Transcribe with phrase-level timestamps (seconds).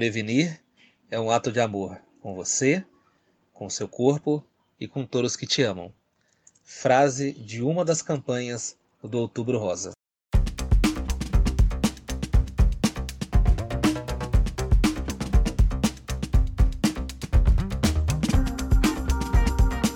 [0.00, 0.58] Prevenir
[1.10, 2.82] é um ato de amor com você,
[3.52, 4.42] com seu corpo
[4.80, 5.92] e com todos que te amam.
[6.64, 9.90] Frase de uma das campanhas do Outubro Rosa.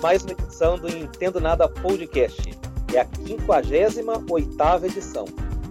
[0.03, 2.43] Mais uma edição do Entendo Nada Podcast.
[2.93, 5.25] É a 58 edição.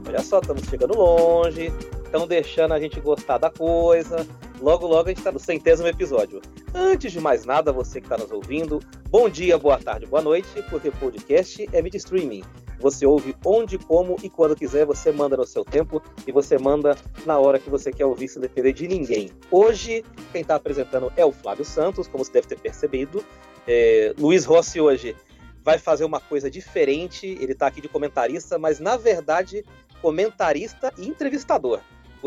[0.05, 1.71] Olha só, estamos chegando longe,
[2.15, 4.25] estão deixando a gente gostar da coisa.
[4.61, 6.41] Logo, logo a gente está no centésimo episódio.
[6.73, 8.79] Antes de mais nada, você que está nos ouvindo,
[9.11, 12.45] bom dia, boa tarde, boa noite, porque podcast é mídia streaming.
[12.79, 16.97] Você ouve onde, como e quando quiser, você manda no seu tempo e você manda
[17.27, 19.30] na hora que você quer ouvir, sem depender de ninguém.
[19.51, 23.24] Hoje, quem está apresentando é o Flávio Santos, como você deve ter percebido.
[23.66, 25.16] É, Luiz Rossi hoje
[25.65, 29.65] vai fazer uma coisa diferente, ele está aqui de comentarista, mas na verdade,
[30.01, 31.80] comentarista e entrevistador.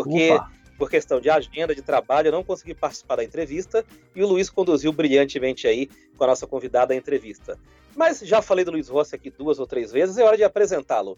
[0.04, 0.38] Porque
[0.78, 3.84] por questão de agenda, de trabalho, eu não consegui participar da entrevista
[4.16, 7.58] e o Luiz conduziu brilhantemente aí com a nossa convidada a entrevista.
[7.96, 11.18] Mas já falei do Luiz Rossi aqui duas ou três vezes, é hora de apresentá-lo.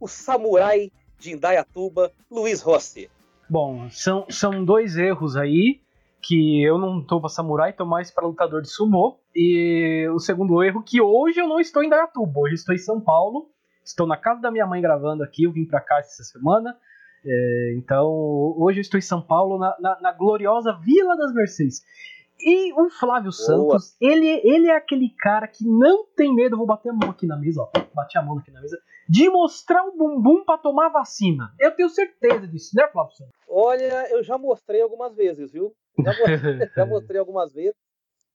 [0.00, 3.08] O samurai de Indaiatuba, Luiz Rossi.
[3.48, 5.80] Bom, são, são dois erros aí,
[6.20, 9.20] que eu não tô pra samurai, tô mais para lutador de sumô.
[9.34, 13.00] E o segundo erro, que hoje eu não estou em Indaiatuba, hoje estou em São
[13.00, 13.48] Paulo.
[13.84, 16.76] Estou na casa da minha mãe gravando aqui, eu vim para cá essa semana.
[17.26, 18.08] É, então,
[18.56, 21.84] hoje eu estou em São Paulo, na, na, na gloriosa Vila das Mercedes.
[22.38, 23.32] E o Flávio Boa.
[23.32, 27.26] Santos, ele, ele é aquele cara que não tem medo, vou bater a mão aqui
[27.26, 30.90] na mesa, ó, bati a mão aqui na mesa, de mostrar o bumbum para tomar
[30.90, 31.52] vacina.
[31.58, 33.34] Eu tenho certeza disso, né, Flávio Santos?
[33.48, 35.74] Olha, eu já mostrei algumas vezes, viu?
[35.98, 37.74] Já mostrei, já mostrei algumas vezes.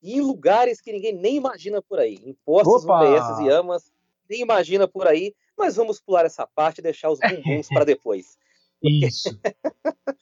[0.02, 2.16] E em lugares que ninguém nem imagina por aí.
[2.26, 3.92] Em postos, UBS e amas,
[4.28, 5.34] nem imagina por aí.
[5.56, 8.36] Mas vamos pular essa parte e deixar os bumbuns para depois.
[8.84, 9.30] Isso.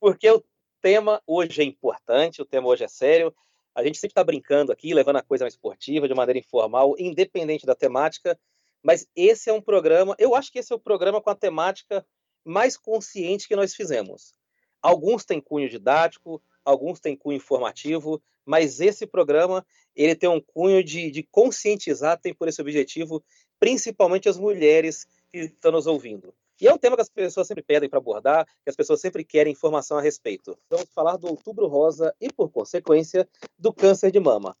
[0.00, 0.42] Porque o
[0.80, 3.34] tema hoje é importante, o tema hoje é sério.
[3.74, 7.74] A gente sempre está brincando aqui, levando a coisa esportiva, de maneira informal, independente da
[7.74, 8.38] temática.
[8.82, 12.06] Mas esse é um programa, eu acho que esse é o programa com a temática
[12.44, 14.34] mais consciente que nós fizemos.
[14.80, 20.82] Alguns têm cunho didático, alguns têm cunho informativo, mas esse programa ele tem um cunho
[20.82, 23.22] de, de conscientizar, tem por esse objetivo,
[23.58, 26.32] principalmente as mulheres que estão nos ouvindo.
[26.60, 29.24] E é um tema que as pessoas sempre pedem para abordar, que as pessoas sempre
[29.24, 30.58] querem informação a respeito.
[30.68, 34.56] Vamos falar do Outubro Rosa e, por consequência, do câncer de mama.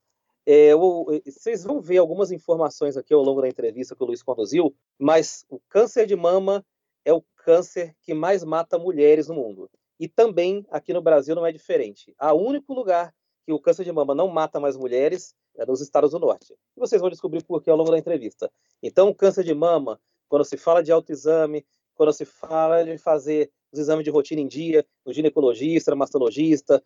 [0.46, 4.22] É, eu, vocês vão ver algumas informações aqui ao longo da entrevista que o Luiz
[4.22, 6.64] conduziu, mas o câncer de mama
[7.04, 9.68] é o câncer que mais mata mulheres no mundo.
[9.98, 12.14] E também aqui no Brasil não é diferente.
[12.20, 13.12] O único lugar
[13.44, 16.54] que o câncer de mama não mata mais mulheres é nos estados do norte.
[16.76, 18.50] E vocês vão descobrir por que ao longo da entrevista.
[18.82, 21.66] Então, o câncer de mama, quando se fala de autoexame,
[21.98, 26.82] quando se fala de fazer os exames de rotina em dia, o ginecologista, o mastologista,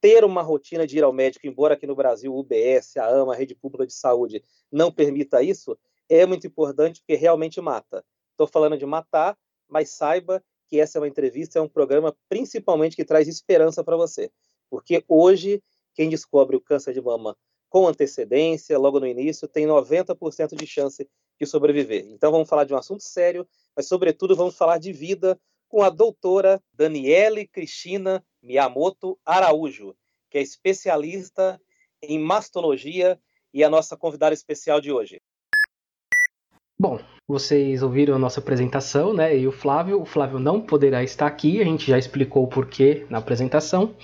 [0.00, 3.32] ter uma rotina de ir ao médico, embora aqui no Brasil o UBS, a AMA,
[3.32, 8.04] a Rede Pública de Saúde, não permita isso, é muito importante porque realmente mata.
[8.32, 9.38] Estou falando de matar,
[9.68, 13.96] mas saiba que essa é uma entrevista, é um programa principalmente que traz esperança para
[13.96, 14.28] você.
[14.68, 15.62] Porque hoje,
[15.94, 17.36] quem descobre o câncer de mama
[17.68, 21.08] com antecedência, logo no início, tem 90% de chance
[21.38, 22.06] de sobreviver.
[22.10, 23.46] Então vamos falar de um assunto sério,
[23.78, 29.94] mas sobretudo vamos falar de vida com a doutora Daniele Cristina Miyamoto Araújo,
[30.28, 31.60] que é especialista
[32.02, 33.20] em mastologia
[33.54, 35.22] e a nossa convidada especial de hoje.
[36.76, 39.38] Bom, vocês ouviram a nossa apresentação, né?
[39.38, 43.06] E o Flávio, o Flávio não poderá estar aqui, a gente já explicou o porquê
[43.08, 43.94] na apresentação.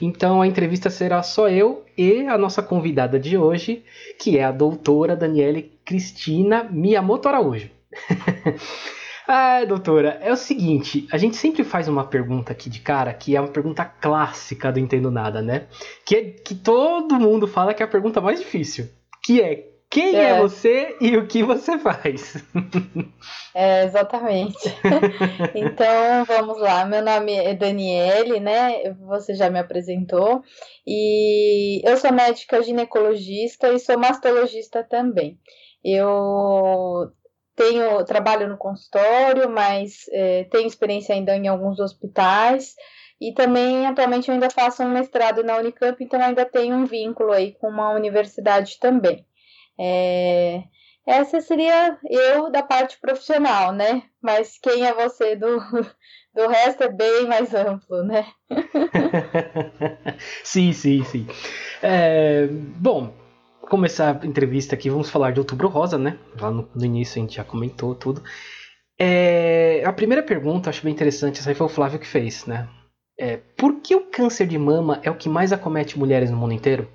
[0.00, 3.84] Então a entrevista será só eu e a nossa convidada de hoje,
[4.18, 7.68] que é a doutora Daniele Cristina Miyamoto Araújo.
[9.32, 13.36] ah, doutora, é o seguinte, a gente sempre faz uma pergunta aqui de cara, que
[13.36, 15.68] é uma pergunta clássica do Entendo Nada, né?
[16.04, 18.88] Que, é, que todo mundo fala que é a pergunta mais difícil,
[19.22, 20.30] que é quem é.
[20.30, 22.44] é, você e o que você faz?
[23.52, 24.56] É, exatamente.
[25.56, 26.84] então, vamos lá.
[26.84, 28.94] Meu nome é Daniele, né?
[29.08, 30.44] Você já me apresentou.
[30.86, 35.36] E eu sou médica ginecologista e sou mastologista também.
[35.84, 37.10] Eu
[37.60, 42.74] tenho trabalho no consultório, mas é, tenho experiência ainda em alguns hospitais.
[43.20, 47.32] E também, atualmente, eu ainda faço um mestrado na Unicamp, então ainda tenho um vínculo
[47.32, 49.26] aí com uma universidade também.
[49.78, 50.62] É,
[51.06, 54.04] essa seria eu da parte profissional, né?
[54.22, 55.58] Mas quem é você do,
[56.34, 58.26] do resto é bem mais amplo, né?
[60.42, 61.26] sim, sim, sim.
[61.82, 63.12] É, bom,
[63.70, 66.18] começar a entrevista aqui, vamos falar de Outubro Rosa, né?
[66.38, 68.22] Lá no, no início a gente já comentou tudo.
[68.98, 72.68] É, a primeira pergunta, acho bem interessante, essa aí foi o Flávio que fez, né?
[73.18, 76.52] É, por que o câncer de mama é o que mais acomete mulheres no mundo
[76.52, 76.90] inteiro?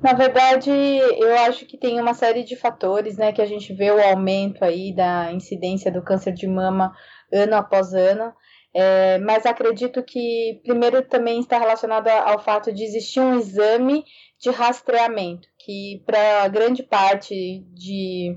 [0.00, 3.90] Na verdade, eu acho que tem uma série de fatores, né, que a gente vê
[3.90, 6.92] o aumento aí da incidência do câncer de mama
[7.32, 8.32] ano após ano.
[8.72, 14.04] É, mas acredito que primeiro também está relacionado ao fato de existir um exame
[14.40, 18.36] de rastreamento, que para grande parte de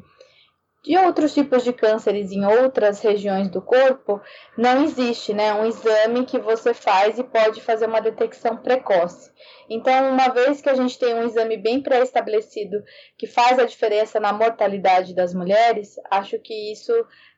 [0.84, 4.20] de outros tipos de cânceres em outras regiões do corpo,
[4.58, 9.32] não existe né, um exame que você faz e pode fazer uma detecção precoce.
[9.70, 12.84] Então, uma vez que a gente tem um exame bem pré-estabelecido
[13.16, 16.92] que faz a diferença na mortalidade das mulheres, acho que isso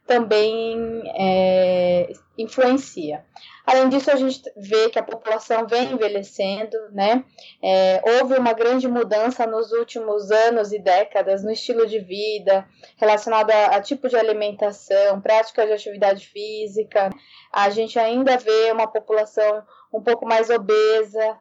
[0.06, 3.24] também é, influencia.
[3.66, 7.24] Além disso, a gente vê que a população vem envelhecendo, né?
[7.62, 12.68] É, houve uma grande mudança nos últimos anos e décadas no estilo de vida,
[12.98, 17.10] relacionado a, a tipo de alimentação, prática de atividade física.
[17.52, 19.64] A gente ainda vê uma população
[19.94, 21.38] um pouco mais obesa,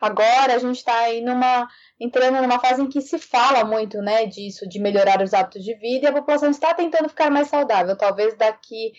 [0.00, 1.68] Agora a gente está aí numa
[2.00, 5.74] entrando numa fase em que se fala muito, né, disso, de melhorar os hábitos de
[5.74, 7.96] vida e a população está tentando ficar mais saudável.
[7.96, 8.92] Talvez daqui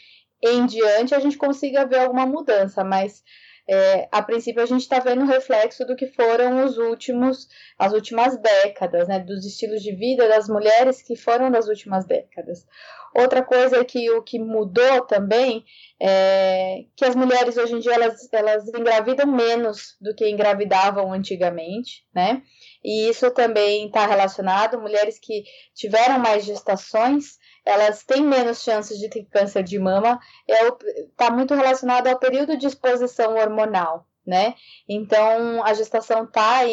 [0.44, 3.24] em diante a gente consiga ver alguma mudança, mas
[3.72, 7.48] é, a princípio a gente está vendo o reflexo do que foram os últimos,
[7.78, 12.66] as últimas décadas, né, dos estilos de vida das mulheres que foram das últimas décadas.
[13.16, 15.66] Outra coisa é que o que mudou também
[16.00, 22.06] é que as mulheres hoje em dia elas, elas engravidam menos do que engravidavam antigamente,
[22.14, 22.42] né?
[22.84, 29.10] E isso também está relacionado, mulheres que tiveram mais gestações, elas têm menos chances de
[29.10, 34.56] ter câncer de mama, está é, tá muito relacionado ao período de exposição hormonal, né?
[34.88, 36.66] Então, a gestação está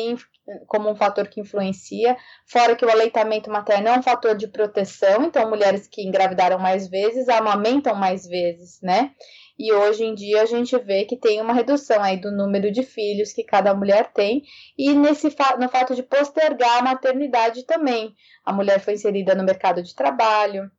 [0.66, 2.16] como um fator que influencia,
[2.46, 6.88] fora que o aleitamento materno é um fator de proteção, então mulheres que engravidaram mais
[6.88, 9.12] vezes amamentam mais vezes, né?
[9.58, 12.82] E hoje em dia a gente vê que tem uma redução aí do número de
[12.82, 14.43] filhos que cada mulher tem
[14.76, 18.14] e nesse no fato de postergar a maternidade também.
[18.44, 20.70] A mulher foi inserida no mercado de trabalho,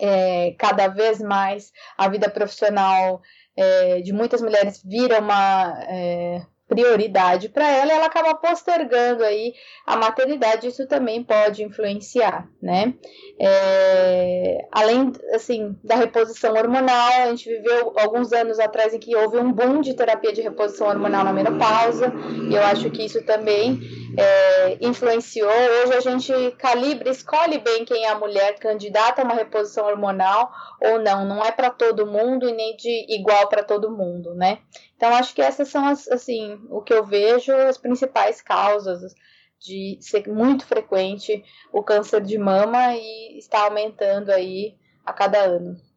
[0.00, 3.22] é, cada vez mais a vida profissional
[3.56, 9.54] é, de muitas mulheres vira uma é, prioridade para ela, ela acaba postergando aí
[9.86, 12.94] a maternidade, isso também pode influenciar, né?
[13.40, 19.38] É, além, assim, da reposição hormonal, a gente viveu alguns anos atrás em que houve
[19.38, 22.12] um boom de terapia de reposição hormonal na menopausa,
[22.50, 23.80] e eu acho que isso também
[24.16, 25.50] é, influenciou.
[25.50, 30.50] Hoje a gente calibra, escolhe bem quem é a mulher candidata a uma reposição hormonal
[30.80, 34.58] ou não, não é para todo mundo e nem de igual para todo mundo, né?
[34.96, 39.14] Então, acho que essas são, as, assim, o que eu vejo as principais causas
[39.60, 45.87] de ser muito frequente o câncer de mama e está aumentando aí a cada ano.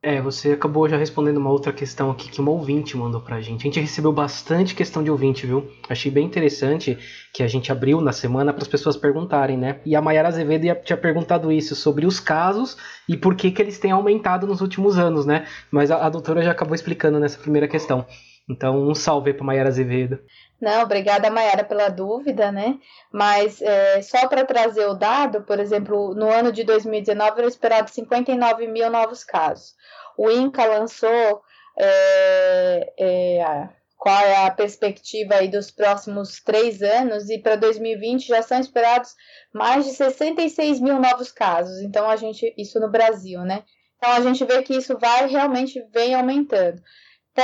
[0.00, 3.62] É, você acabou já respondendo uma outra questão aqui que uma ouvinte mandou pra gente.
[3.62, 5.68] A gente recebeu bastante questão de ouvinte, viu?
[5.88, 6.96] Achei bem interessante
[7.34, 9.80] que a gente abriu na semana para as pessoas perguntarem, né?
[9.84, 12.76] E a Mayara Azevedo tinha perguntado isso sobre os casos
[13.08, 15.46] e por que, que eles têm aumentado nos últimos anos, né?
[15.68, 18.06] Mas a, a doutora já acabou explicando nessa primeira questão.
[18.48, 20.18] Então, um salve para Mayara Azevedo.
[20.60, 22.78] Não, obrigada, Mayara, pela dúvida, né?
[23.12, 27.92] Mas é, só para trazer o dado, por exemplo, no ano de 2019 eram esperados
[27.92, 29.76] 59 mil novos casos
[30.18, 31.40] o INCA lançou
[31.78, 38.42] é, é, qual é a perspectiva aí dos próximos três anos e para 2020 já
[38.42, 39.14] são esperados
[39.54, 41.80] mais de 66 mil novos casos.
[41.80, 43.62] Então a gente isso no Brasil, né?
[43.96, 46.82] Então a gente vê que isso vai realmente vem aumentando.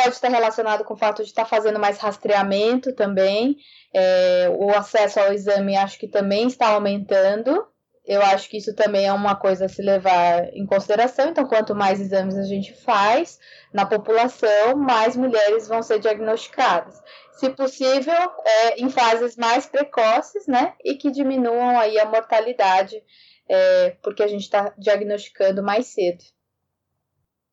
[0.03, 3.57] Pode estar relacionado com o fato de estar fazendo mais rastreamento também.
[3.95, 7.67] É, o acesso ao exame acho que também está aumentando
[8.07, 11.31] eu acho que isso também é uma coisa a se levar em consideração.
[11.31, 13.41] Então, quanto mais exames a gente faz
[13.73, 17.03] na população, mais mulheres vão ser diagnosticadas.
[17.33, 20.75] Se possível, é, em fases mais precoces, né?
[20.85, 23.03] E que diminuam aí a mortalidade,
[23.49, 26.23] é, porque a gente está diagnosticando mais cedo.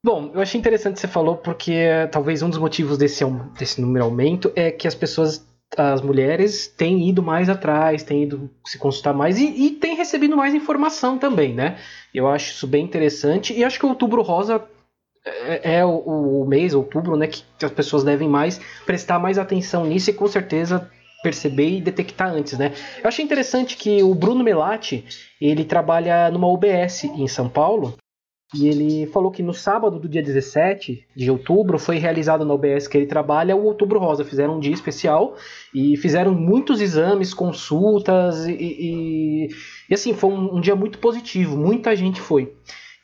[0.03, 3.23] Bom, eu achei interessante você falou, porque talvez um dos motivos desse,
[3.57, 8.49] desse número aumento é que as pessoas as mulheres têm ido mais atrás, têm ido
[8.65, 11.77] se consultar mais e, e têm recebido mais informação também, né?
[12.13, 14.61] Eu acho isso bem interessante e acho que o Outubro Rosa
[15.23, 19.85] é, é o, o, mês, outubro, né, que as pessoas devem mais prestar mais atenção
[19.85, 20.89] nisso e com certeza
[21.23, 22.73] perceber e detectar antes, né?
[23.01, 25.05] Eu achei interessante que o Bruno Melati,
[25.39, 27.95] ele trabalha numa UBS em São Paulo
[28.53, 32.85] e ele falou que no sábado do dia 17 de outubro foi realizado na OBS
[32.85, 34.25] que ele trabalha o Outubro Rosa.
[34.25, 35.35] Fizeram um dia especial
[35.73, 39.47] e fizeram muitos exames, consultas e, e,
[39.89, 41.55] e assim, foi um, um, dia muito positivo.
[41.55, 42.53] Muita gente foi.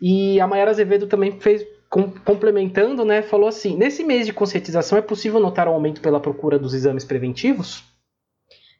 [0.02, 4.98] E a Mayara Azevedo também fez, com, complementando, né, falou assim: nesse mês de conscientização
[4.98, 7.86] é possível notar um aumento pela procura dos exames preventivos?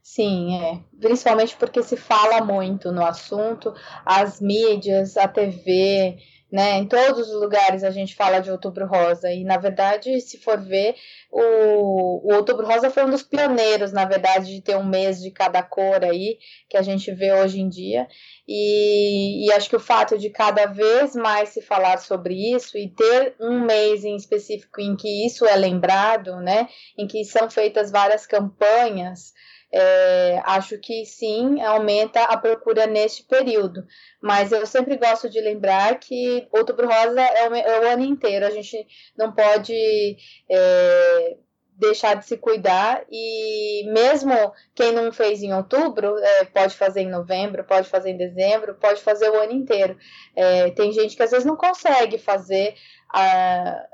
[0.04, 0.80] Sim, é.
[1.00, 3.74] Principalmente porque se fala muito no assunto,
[4.06, 6.18] as mídias, a TV,
[6.52, 6.78] né?
[6.78, 10.60] Em todos os lugares a gente fala de Outubro Rosa e na verdade, se for
[10.60, 10.96] ver,
[11.30, 15.30] o, o Outubro Rosa foi um dos pioneiros, na verdade, de ter um mês de
[15.30, 16.38] cada cor aí
[16.70, 18.08] que a gente vê hoje em dia
[18.48, 22.90] e, e acho que o fato de cada vez mais se falar sobre isso e
[22.90, 26.70] ter um mês em específico em que isso é lembrado, né?
[26.98, 29.34] Em que são feitas várias campanhas
[29.72, 33.86] é, acho que sim, aumenta a procura neste período.
[34.22, 38.46] Mas eu sempre gosto de lembrar que Outubro Rosa é o, é o ano inteiro,
[38.46, 38.86] a gente
[39.18, 39.74] não pode
[40.50, 41.38] é,
[41.78, 44.34] deixar de se cuidar e mesmo
[44.74, 49.02] quem não fez em outubro é, pode fazer em novembro, pode fazer em dezembro, pode
[49.02, 49.98] fazer o ano inteiro.
[50.36, 52.74] É, tem gente que às vezes não consegue fazer
[53.14, 53.86] a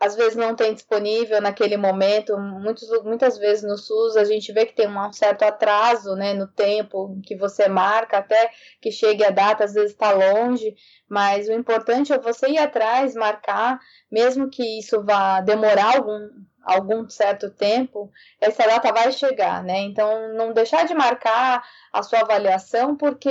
[0.00, 2.36] às vezes não tem disponível naquele momento.
[2.38, 6.48] Muitos, muitas vezes no SUS a gente vê que tem um certo atraso né, no
[6.48, 10.74] tempo que você marca até que chegue a data, às vezes está longe,
[11.06, 13.78] mas o importante é você ir atrás, marcar,
[14.10, 16.30] mesmo que isso vá demorar algum,
[16.62, 19.80] algum certo tempo, essa data vai chegar, né?
[19.80, 23.30] Então, não deixar de marcar a sua avaliação, porque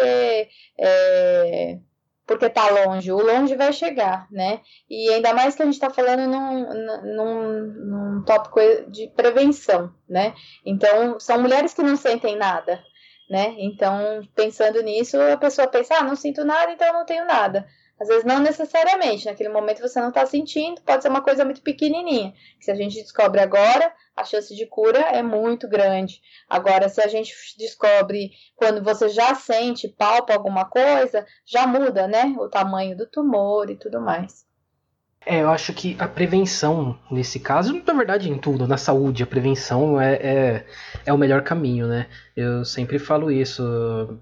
[0.78, 1.80] é,
[2.30, 3.12] porque está longe.
[3.12, 4.62] O longe vai chegar, né?
[4.88, 10.36] E ainda mais que a gente está falando num, num, num tópico de prevenção, né?
[10.64, 12.84] Então, são mulheres que não sentem nada,
[13.28, 13.56] né?
[13.58, 17.68] Então, pensando nisso, a pessoa pensa, ah, não sinto nada, então não tenho nada.
[18.00, 21.62] Às vezes não necessariamente, naquele momento você não está sentindo, pode ser uma coisa muito
[21.62, 22.34] pequenininha.
[22.58, 26.22] Que se a gente descobre agora, a chance de cura é muito grande.
[26.50, 32.36] Agora, se a gente descobre quando você já sente, palpa alguma coisa, já muda, né?
[32.40, 34.48] O tamanho do tumor e tudo mais.
[35.26, 39.28] É, eu acho que a prevenção, nesse caso, na verdade, em tudo, na saúde, a
[39.28, 40.66] prevenção é, é,
[41.06, 42.08] é o melhor caminho, né?
[42.36, 43.62] Eu sempre falo isso.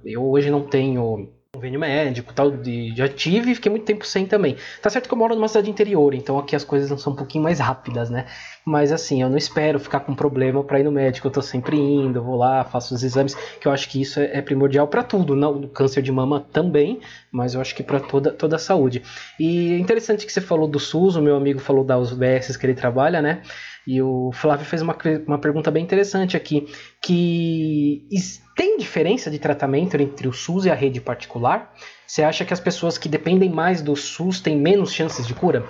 [0.03, 4.25] Eu hoje não tenho convênio médico tal, de, já tive e fiquei muito tempo sem
[4.25, 4.56] também.
[4.82, 7.16] Tá certo que eu moro numa cidade interior, então aqui as coisas não são um
[7.16, 8.25] pouquinho mais rápidas, né?
[8.66, 11.77] Mas assim, eu não espero ficar com problema para ir no médico, eu tô sempre
[11.77, 15.04] indo, vou lá, faço os exames, que eu acho que isso é, é primordial para
[15.04, 17.00] tudo, não câncer de mama também,
[17.32, 19.01] mas eu acho que para toda, toda a saúde.
[19.39, 22.66] E é interessante que você falou do SUS, o meu amigo falou da UBS que
[22.66, 23.42] ele trabalha, né?
[23.88, 26.67] E o Flávio fez uma, uma pergunta bem interessante aqui,
[27.01, 28.06] que
[28.53, 31.74] tem diferença de tratamento entre o SUS e a rede particular?
[32.06, 35.63] Você acha que as pessoas que dependem mais do SUS têm menos chances de cura?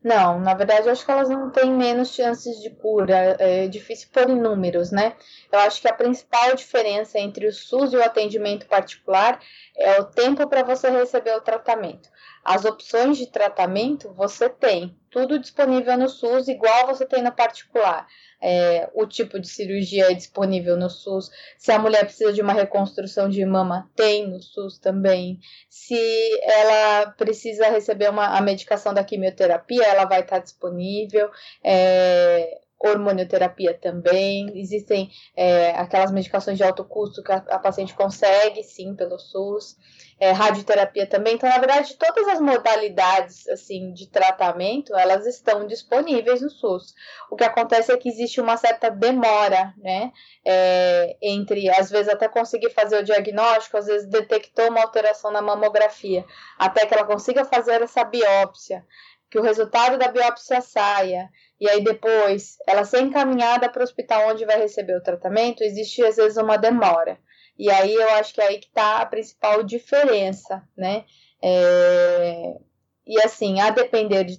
[0.00, 3.36] Não, na verdade, eu acho que elas não têm menos chances de cura.
[3.38, 5.14] É difícil pôr em números, né?
[5.50, 9.40] Eu acho que a principal diferença entre o SUS e o atendimento particular
[9.76, 12.08] é o tempo para você receber o tratamento.
[12.44, 18.06] As opções de tratamento você tem, tudo disponível no SUS, igual você tem no particular.
[18.40, 21.30] É, o tipo de cirurgia é disponível no SUS.
[21.56, 25.38] Se a mulher precisa de uma reconstrução de mama, tem no SUS também.
[25.68, 25.96] Se
[26.42, 31.30] ela precisa receber uma, a medicação da quimioterapia, ela vai estar disponível.
[31.62, 38.62] É, hormonioterapia também, existem é, aquelas medicações de alto custo que a, a paciente consegue,
[38.62, 39.76] sim, pelo SUS,
[40.22, 41.34] é, radioterapia também.
[41.34, 46.94] Então, na verdade, todas as modalidades assim de tratamento, elas estão disponíveis no SUS.
[47.28, 50.12] O que acontece é que existe uma certa demora, né,
[50.44, 55.42] é, entre, às vezes, até conseguir fazer o diagnóstico, às vezes detectou uma alteração na
[55.42, 56.24] mamografia,
[56.58, 58.84] até que ela consiga fazer essa biópsia,
[59.32, 64.28] que o resultado da biópsia saia, e aí depois ela ser encaminhada para o hospital
[64.28, 67.18] onde vai receber o tratamento, existe às vezes uma demora.
[67.58, 71.06] E aí eu acho que é aí que está a principal diferença, né?
[71.42, 72.58] É...
[73.06, 74.38] E assim, a depender de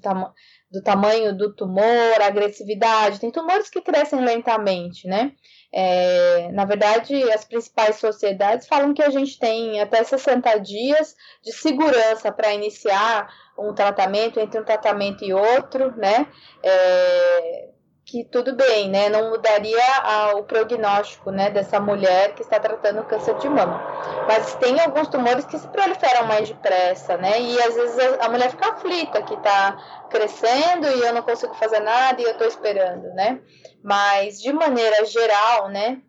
[0.72, 5.32] do tamanho do tumor, agressividade, tem tumores que crescem lentamente, né?
[5.74, 6.52] É...
[6.52, 12.32] Na verdade, as principais sociedades falam que a gente tem até 60 dias de segurança
[12.32, 13.28] para iniciar
[13.58, 16.28] um tratamento, entre um tratamento e outro, né?
[16.62, 17.70] É,
[18.06, 19.10] que tudo bem, né?
[19.10, 23.82] Não mudaria a, o prognóstico, né, dessa mulher que está tratando câncer de mama.
[24.28, 27.42] Mas tem alguns tumores que se proliferam mais depressa, né?
[27.42, 31.54] E às vezes a, a mulher fica aflita, que está crescendo e eu não consigo
[31.56, 33.40] fazer nada e eu estou esperando, né?
[33.82, 36.02] Mas de maneira geral, né?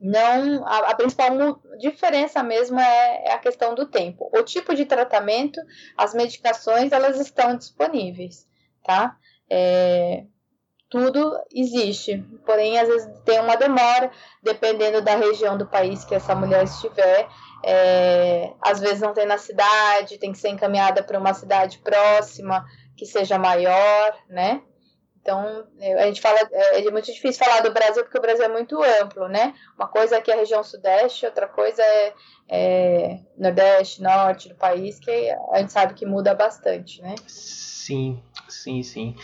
[0.00, 4.30] não a, a, principal diferença mesmo é, é, a questão do tempo.
[4.32, 5.60] O tipo de tratamento,
[5.96, 8.46] as medicações, elas estão disponíveis,
[8.84, 9.16] tá?
[9.50, 10.24] É,
[10.90, 14.10] tudo existe, porém às vezes tem uma demora,
[14.42, 17.28] dependendo da região do país que essa mulher estiver.
[17.64, 22.64] É, às vezes não tem na cidade, tem que ser encaminhada para uma cidade próxima
[22.96, 24.62] que seja maior, né?
[25.20, 25.66] Então,
[25.98, 28.82] a gente fala, é, é muito difícil falar do Brasil porque o Brasil é muito
[28.82, 29.54] amplo, né?
[29.76, 32.14] Uma coisa aqui é a região sudeste, outra coisa é,
[32.48, 35.10] é nordeste, norte do país, que
[35.52, 37.14] a gente sabe que muda bastante, né?
[37.26, 39.16] Sim, sim, sim.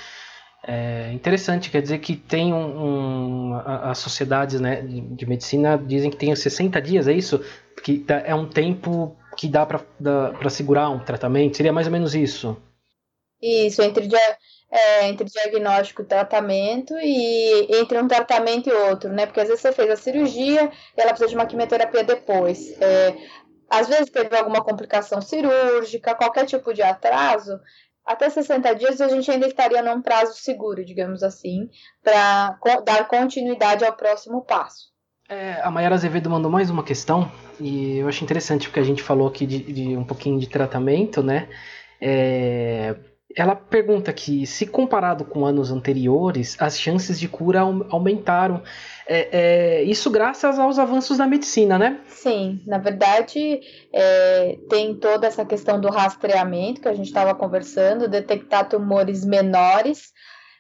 [0.67, 6.11] É interessante, quer dizer que tem um, um as sociedades né, de, de, medicina dizem
[6.11, 7.45] que tem 60 dias, é isso?
[7.83, 12.57] Que é um tempo que dá para segurar um tratamento, seria mais ou menos isso?
[13.43, 14.19] Isso, entre dia,
[14.71, 19.27] é, entre diagnóstico e tratamento e entre um tratamento e outro, né?
[19.27, 22.75] Porque às vezes você fez a cirurgia e ela precisa de uma quimioterapia depois.
[22.81, 23.15] É,
[23.69, 27.61] às vezes teve alguma complicação cirúrgica, qualquer tipo de atraso,
[28.07, 31.69] até 60 dias a gente ainda estaria num prazo seguro, digamos assim,
[32.03, 34.93] para dar continuidade ao próximo passo.
[35.29, 39.03] É, a Mayara Azevedo mandou mais uma questão e eu acho interessante porque a gente
[39.03, 41.49] falou aqui de, de um pouquinho de tratamento, né?
[42.01, 42.95] É,
[43.37, 48.63] ela pergunta que, se comparado com anos anteriores, as chances de cura aumentaram.
[49.07, 52.01] É, é, isso graças aos avanços da medicina, né?
[52.09, 53.61] Sim, na verdade,
[53.93, 60.13] é, tem toda essa questão do rastreamento que a gente estava conversando, detectar tumores menores,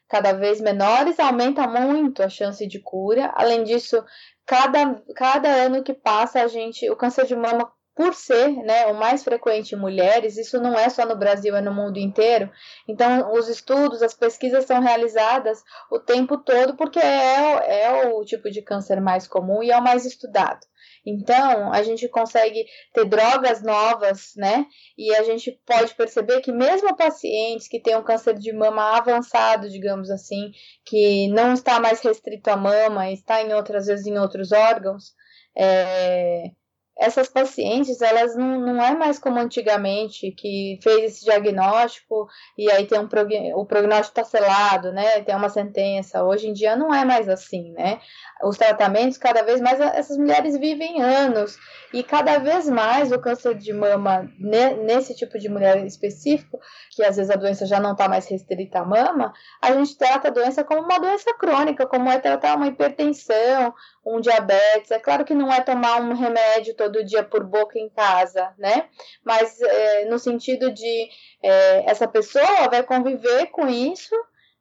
[0.08, 3.32] cada vez menores, aumenta muito a chance de cura.
[3.34, 4.02] Além disso,
[4.44, 8.94] cada, cada ano que passa, a gente, o câncer de mama por ser né, o
[8.94, 12.50] mais frequente em mulheres, isso não é só no Brasil, é no mundo inteiro.
[12.88, 18.50] Então, os estudos, as pesquisas são realizadas o tempo todo porque é, é o tipo
[18.50, 20.60] de câncer mais comum e é o mais estudado.
[21.06, 24.66] Então, a gente consegue ter drogas novas, né?
[24.96, 29.68] E a gente pode perceber que mesmo pacientes que têm um câncer de mama avançado,
[29.68, 30.50] digamos assim,
[30.84, 35.14] que não está mais restrito à mama, está em outras vezes em outros órgãos,
[35.56, 36.50] é,
[36.96, 42.86] essas pacientes, elas não, não é mais como antigamente, que fez esse diagnóstico e aí
[42.86, 43.08] tem um
[43.54, 45.20] o prognóstico está selado, né?
[45.22, 46.22] Tem uma sentença.
[46.22, 48.00] Hoje em dia não é mais assim, né?
[48.42, 51.58] Os tratamentos, cada vez mais, essas mulheres vivem anos
[51.92, 57.16] e cada vez mais o câncer de mama, nesse tipo de mulher específico, que às
[57.16, 60.64] vezes a doença já não está mais restrita à mama, a gente trata a doença
[60.64, 64.90] como uma doença crônica, como é tratar uma hipertensão, um diabetes.
[64.90, 68.88] É claro que não é tomar um remédio todo dia por boca em casa, né?
[69.24, 71.08] Mas é, no sentido de
[71.42, 74.14] é, essa pessoa vai conviver com isso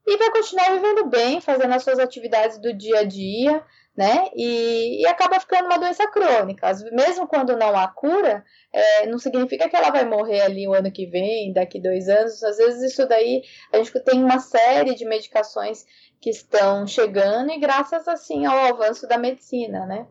[0.05, 3.63] e vai continuar vivendo bem, fazendo as suas atividades do dia a dia,
[3.95, 4.29] né?
[4.35, 6.69] E, e acaba ficando uma doença crônica.
[6.91, 10.91] Mesmo quando não há cura, é, não significa que ela vai morrer ali o ano
[10.91, 12.43] que vem, daqui dois anos.
[12.43, 15.85] Às vezes isso daí a gente tem uma série de medicações
[16.19, 20.07] que estão chegando e graças assim ao avanço da medicina, né?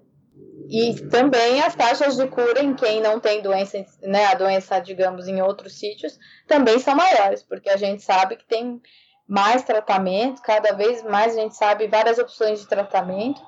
[0.68, 5.28] E também as taxas de cura em quem não tem doença, né, a doença, digamos,
[5.28, 8.80] em outros sítios, também são maiores, porque a gente sabe que tem
[9.28, 13.42] mais tratamento, cada vez mais a gente sabe várias opções de tratamento,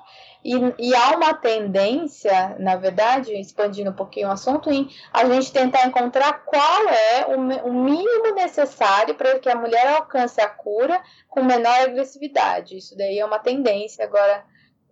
[0.45, 5.51] e, e há uma tendência, na verdade, expandindo um pouquinho o assunto, em a gente
[5.51, 11.01] tentar encontrar qual é o, o mínimo necessário para que a mulher alcance a cura
[11.27, 12.77] com menor agressividade.
[12.77, 14.45] Isso daí é uma tendência agora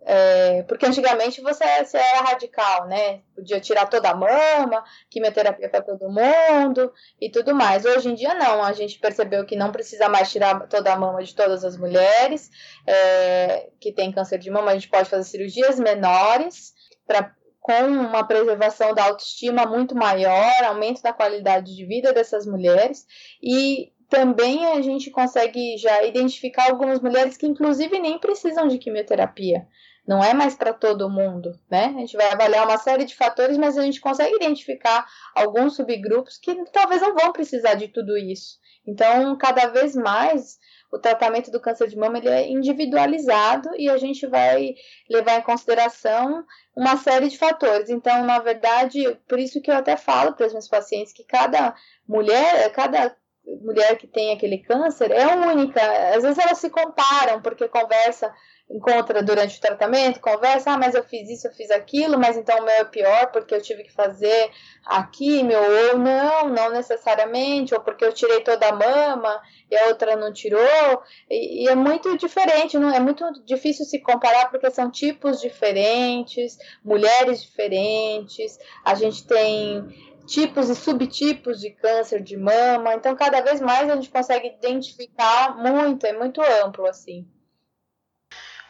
[0.06, 3.22] é, porque antigamente você, você, era radical, né?
[3.34, 7.86] Podia tirar toda a mama, quimioterapia para todo mundo e tudo mais.
[7.86, 11.24] Hoje em dia não, a gente percebeu que não precisa mais tirar toda a mama
[11.24, 12.50] de todas as mulheres
[12.86, 16.74] é, que têm câncer de mama, a gente pode fazer cirurgias menores
[17.06, 23.06] para com uma preservação da autoestima muito maior, aumento da qualidade de vida dessas mulheres
[23.42, 29.66] e também a gente consegue já identificar algumas mulheres que inclusive nem precisam de quimioterapia
[30.06, 31.86] não é mais para todo mundo, né?
[31.96, 36.36] A gente vai avaliar uma série de fatores, mas a gente consegue identificar alguns subgrupos
[36.38, 38.58] que talvez não vão precisar de tudo isso.
[38.86, 40.58] Então, cada vez mais
[40.92, 44.74] o tratamento do câncer de mama ele é individualizado e a gente vai
[45.10, 46.44] levar em consideração
[46.76, 47.88] uma série de fatores.
[47.88, 51.74] Então, na verdade, por isso que eu até falo para os meus pacientes que cada
[52.06, 53.16] mulher, cada
[53.62, 55.80] mulher que tem aquele câncer é única.
[56.14, 58.32] Às vezes elas se comparam porque conversa
[58.70, 62.58] encontra durante o tratamento, conversa, ah, mas eu fiz isso, eu fiz aquilo, mas então
[62.58, 64.50] o meu é pior porque eu tive que fazer
[64.86, 69.88] a químio, ou não, não necessariamente, ou porque eu tirei toda a mama e a
[69.88, 72.98] outra não tirou, e, e é muito diferente, não é?
[72.98, 80.74] Muito difícil se comparar porque são tipos diferentes, mulheres diferentes, a gente tem tipos e
[80.74, 86.12] subtipos de câncer de mama, então cada vez mais a gente consegue identificar muito, é
[86.12, 87.26] muito amplo assim.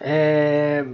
[0.01, 0.85] É,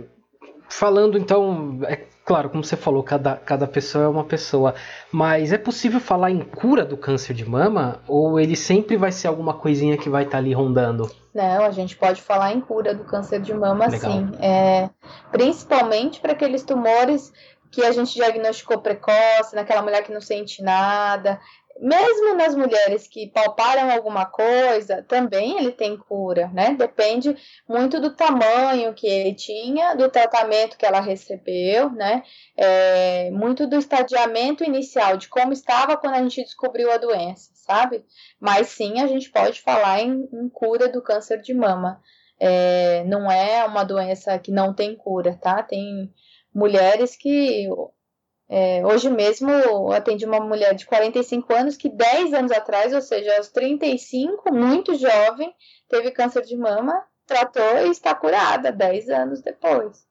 [0.69, 1.97] falando então, é
[2.31, 4.75] claro, como você falou, cada, cada pessoa é uma pessoa,
[5.11, 9.27] mas é possível falar em cura do câncer de mama ou ele sempre vai ser
[9.27, 11.11] alguma coisinha que vai estar tá ali rondando?
[11.35, 14.13] Não, a gente pode falar em cura do câncer de mama Legal.
[14.13, 14.91] sim, é,
[15.33, 17.33] principalmente para aqueles tumores
[17.71, 21.41] que a gente diagnosticou precoce, naquela mulher que não sente nada,
[21.81, 26.75] mesmo nas mulheres que palparam alguma coisa, também ele tem cura, né?
[26.75, 27.35] Depende
[27.67, 32.23] muito do tamanho que ele tinha, do tratamento que ela recebeu, né?
[32.55, 38.05] É, muito do estadiamento inicial, de como estava quando a gente descobriu a doença, sabe?
[38.39, 42.03] Mas sim, a gente pode falar em, em cura do câncer de mama.
[42.39, 45.63] É, não é uma doença que não tem cura, tá?
[45.63, 46.13] Tem
[46.55, 47.69] mulheres que
[48.49, 53.01] é, hoje mesmo eu atendi uma mulher de 45 anos que 10 anos atrás, ou
[53.01, 55.55] seja, aos 35, muito jovem,
[55.89, 60.05] teve câncer de mama, tratou e está curada 10 anos depois.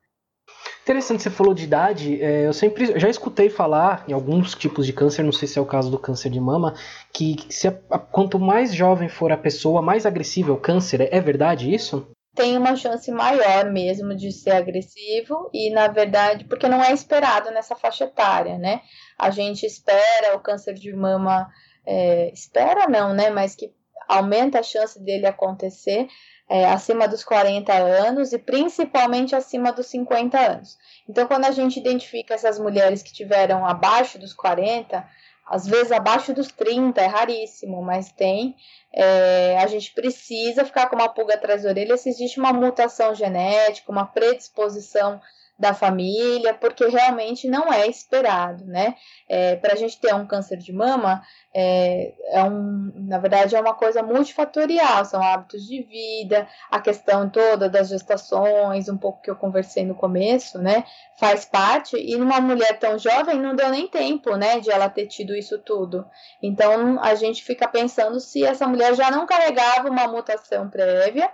[0.83, 2.21] Interessante, você falou de idade.
[2.21, 5.61] É, eu sempre já escutei falar em alguns tipos de câncer, não sei se é
[5.61, 6.73] o caso do câncer de mama,
[7.13, 11.01] que se a, a, quanto mais jovem for a pessoa, mais agressivo é o câncer.
[11.01, 12.09] É, é verdade isso?
[12.35, 17.51] Tem uma chance maior mesmo de ser agressivo e na verdade porque não é esperado
[17.51, 18.81] nessa faixa etária, né?
[19.17, 21.49] A gente espera o câncer de mama
[21.85, 23.29] é, espera não, né?
[23.29, 23.73] Mas que
[24.07, 26.07] aumenta a chance dele acontecer
[26.49, 30.77] é, acima dos 40 anos e principalmente acima dos 50 anos.
[31.07, 35.07] Então, quando a gente identifica essas mulheres que tiveram abaixo dos 40,
[35.49, 38.55] às vezes abaixo dos 30, é raríssimo, mas tem.
[38.93, 43.13] É, a gente precisa ficar com uma pulga atrás da orelha se existe uma mutação
[43.15, 45.19] genética, uma predisposição
[45.59, 48.95] da família, porque realmente não é esperado, né?
[49.27, 51.21] É, Para a gente ter um câncer de mama,
[51.53, 57.29] é, é, um, na verdade, é uma coisa multifatorial, são hábitos de vida, a questão
[57.29, 60.85] toda das gestações, um pouco que eu conversei no começo, né?
[61.19, 65.07] Faz parte, e numa mulher tão jovem não deu nem tempo, né, de ela ter
[65.07, 66.05] tido isso tudo.
[66.41, 71.29] Então a gente fica pensando se essa mulher já não carregava uma mutação prévia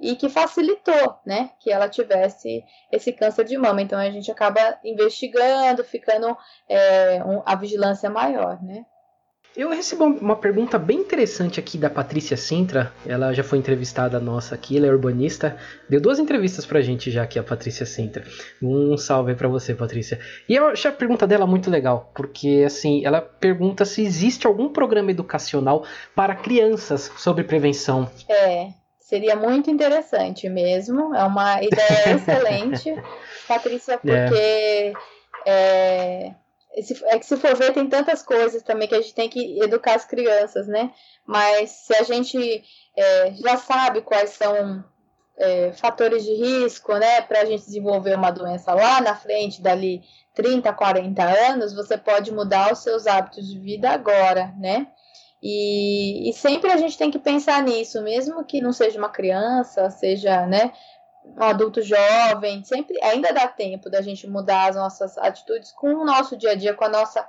[0.00, 3.82] e que facilitou, né, que ela tivesse esse câncer de mama.
[3.82, 6.36] Então a gente acaba investigando, ficando
[6.68, 8.84] é, um, a vigilância maior, né.
[9.56, 12.92] Eu recebi uma pergunta bem interessante aqui da Patrícia Sintra.
[13.06, 15.56] Ela já foi entrevistada nossa aqui, ela é urbanista.
[15.88, 18.24] Deu duas entrevistas pra gente já aqui, a Patrícia Sintra.
[18.60, 20.18] Um salve aí pra você, Patrícia.
[20.48, 24.70] E eu achei a pergunta dela muito legal, porque assim, ela pergunta se existe algum
[24.70, 25.84] programa educacional
[26.16, 28.10] para crianças sobre prevenção.
[28.28, 28.70] É,
[29.04, 31.14] Seria muito interessante mesmo.
[31.14, 32.90] É uma ideia excelente,
[33.46, 33.96] Patrícia, é.
[33.98, 34.92] porque
[35.44, 36.34] é.
[36.74, 39.60] É, é, que se for ver, tem tantas coisas também que a gente tem que
[39.60, 40.90] educar as crianças, né?
[41.26, 42.64] Mas se a gente
[42.96, 44.82] é, já sabe quais são
[45.36, 50.02] é, fatores de risco, né, para a gente desenvolver uma doença lá na frente, dali
[50.32, 54.86] 30, 40 anos, você pode mudar os seus hábitos de vida agora, né?
[55.46, 59.90] E, e, sempre a gente tem que pensar nisso, mesmo que não seja uma criança,
[59.90, 60.72] seja né,
[61.22, 66.04] um adulto jovem, sempre ainda dá tempo da gente mudar as nossas atitudes com o
[66.04, 67.28] nosso dia a dia, com a nossa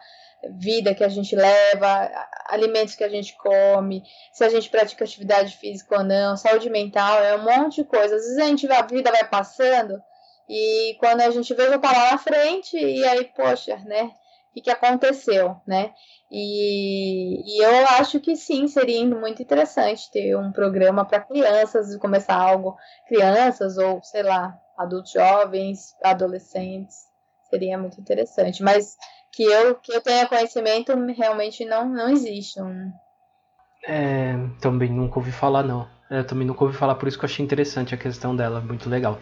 [0.49, 2.09] vida que a gente leva,
[2.47, 4.01] alimentos que a gente come,
[4.31, 8.15] se a gente pratica atividade física ou não, saúde mental, é um monte de coisa.
[8.15, 10.01] Às vezes a gente a vida vai passando
[10.47, 14.09] e quando a gente vê já tá lá na frente e aí, poxa, né?
[14.55, 15.91] O que aconteceu, né?
[16.31, 22.35] E, e, eu acho que sim, seria muito interessante ter um programa para crianças, começar
[22.35, 27.05] algo, crianças ou, sei lá, adultos jovens, adolescentes,
[27.49, 28.63] seria muito interessante.
[28.63, 28.95] Mas
[29.31, 32.61] que eu, que eu tenha conhecimento, realmente não, não existe.
[32.61, 32.91] Um...
[33.87, 35.87] É, também nunca ouvi falar, não.
[36.09, 38.89] Eu também nunca ouvi falar, por isso que eu achei interessante a questão dela, muito
[38.89, 39.19] legal.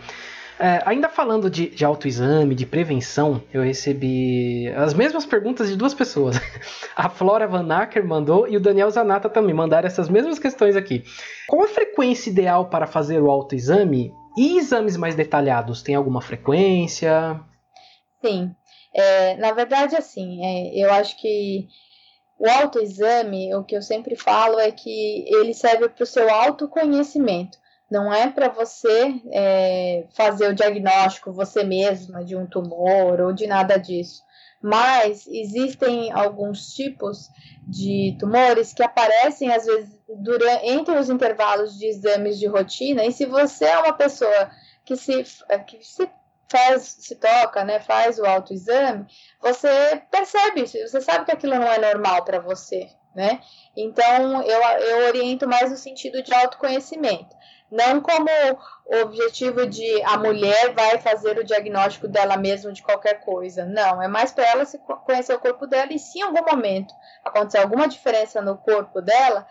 [0.59, 5.93] É, ainda falando de, de autoexame, de prevenção, eu recebi as mesmas perguntas de duas
[5.93, 6.37] pessoas.
[6.95, 11.03] A Flora Van Acker mandou e o Daniel Zanata também mandaram essas mesmas questões aqui.
[11.47, 15.81] Qual a frequência ideal para fazer o autoexame e exames mais detalhados?
[15.81, 17.39] Tem alguma frequência?
[18.23, 18.55] Sim.
[18.93, 21.67] É, na verdade, assim, é, eu acho que
[22.37, 27.62] o autoexame, o que eu sempre falo é que ele serve para o seu autoconhecimento
[27.93, 33.45] não é para você é, fazer o diagnóstico você mesma de um tumor ou de
[33.45, 34.23] nada disso.
[34.59, 37.29] Mas existem alguns tipos
[37.67, 43.05] de tumores que aparecem às vezes durante, entre os intervalos de exames de rotina.
[43.05, 44.49] E se você é uma pessoa
[44.83, 45.23] que se,
[45.67, 46.09] que se
[46.49, 49.05] faz, se toca, né, faz o autoexame,
[49.39, 53.39] você percebe, você sabe que aquilo não é normal para você, né?
[53.77, 57.35] Então, eu, eu oriento mais no sentido de autoconhecimento.
[57.73, 58.29] Não como
[58.85, 63.65] o objetivo de a mulher vai fazer o diagnóstico dela mesma de qualquer coisa.
[63.65, 66.93] Não, é mais para ela se conhecer o corpo dela e se em algum momento
[67.25, 69.47] acontecer alguma diferença no corpo dela,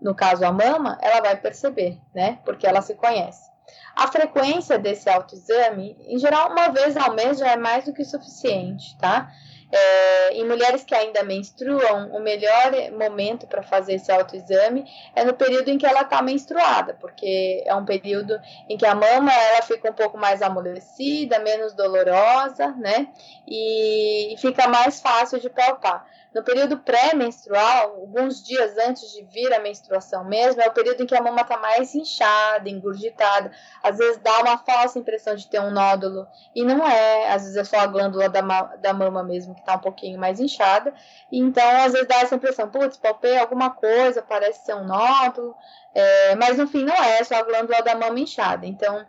[0.00, 2.38] no caso a mama, ela vai perceber, né?
[2.46, 3.50] Porque ela se conhece.
[3.94, 8.06] A frequência desse autoexame, em geral, uma vez ao mês já é mais do que
[8.06, 9.30] suficiente, tá?
[9.72, 15.32] É, em mulheres que ainda menstruam, o melhor momento para fazer esse autoexame é no
[15.34, 18.36] período em que ela está menstruada, porque é um período
[18.68, 23.08] em que a mama ela fica um pouco mais amolecida, menos dolorosa, né?
[23.46, 26.04] E, e fica mais fácil de palpar.
[26.34, 31.06] No período pré-menstrual, alguns dias antes de vir a menstruação mesmo, é o período em
[31.06, 33.50] que a mama está mais inchada, engurgitada.
[33.82, 37.32] Às vezes dá uma falsa impressão de ter um nódulo, e não é.
[37.32, 40.38] Às vezes é só a glândula da, da mama mesmo que está um pouquinho mais
[40.38, 40.94] inchada.
[41.32, 45.54] Então, às vezes dá essa impressão, putz, palpei alguma coisa, parece ser um nódulo.
[45.92, 48.66] É, mas no fim não é, é só a glândula da mama inchada.
[48.66, 49.04] Então,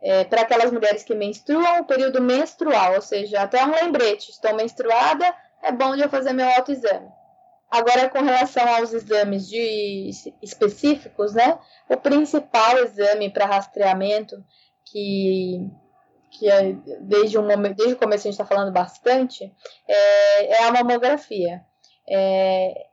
[0.00, 4.54] é, para aquelas mulheres que menstruam, o período menstrual, ou seja, até um lembrete, estou
[4.54, 7.08] menstruada, é bom de eu fazer meu autoexame.
[7.70, 10.10] Agora, com relação aos exames de,
[10.42, 11.58] específicos, né?
[11.88, 14.44] O principal exame para rastreamento,
[14.84, 15.70] que,
[16.32, 19.52] que é, desde, um desde o começo a gente está falando bastante,
[19.86, 21.64] é, é a mamografia.
[22.08, 22.86] É,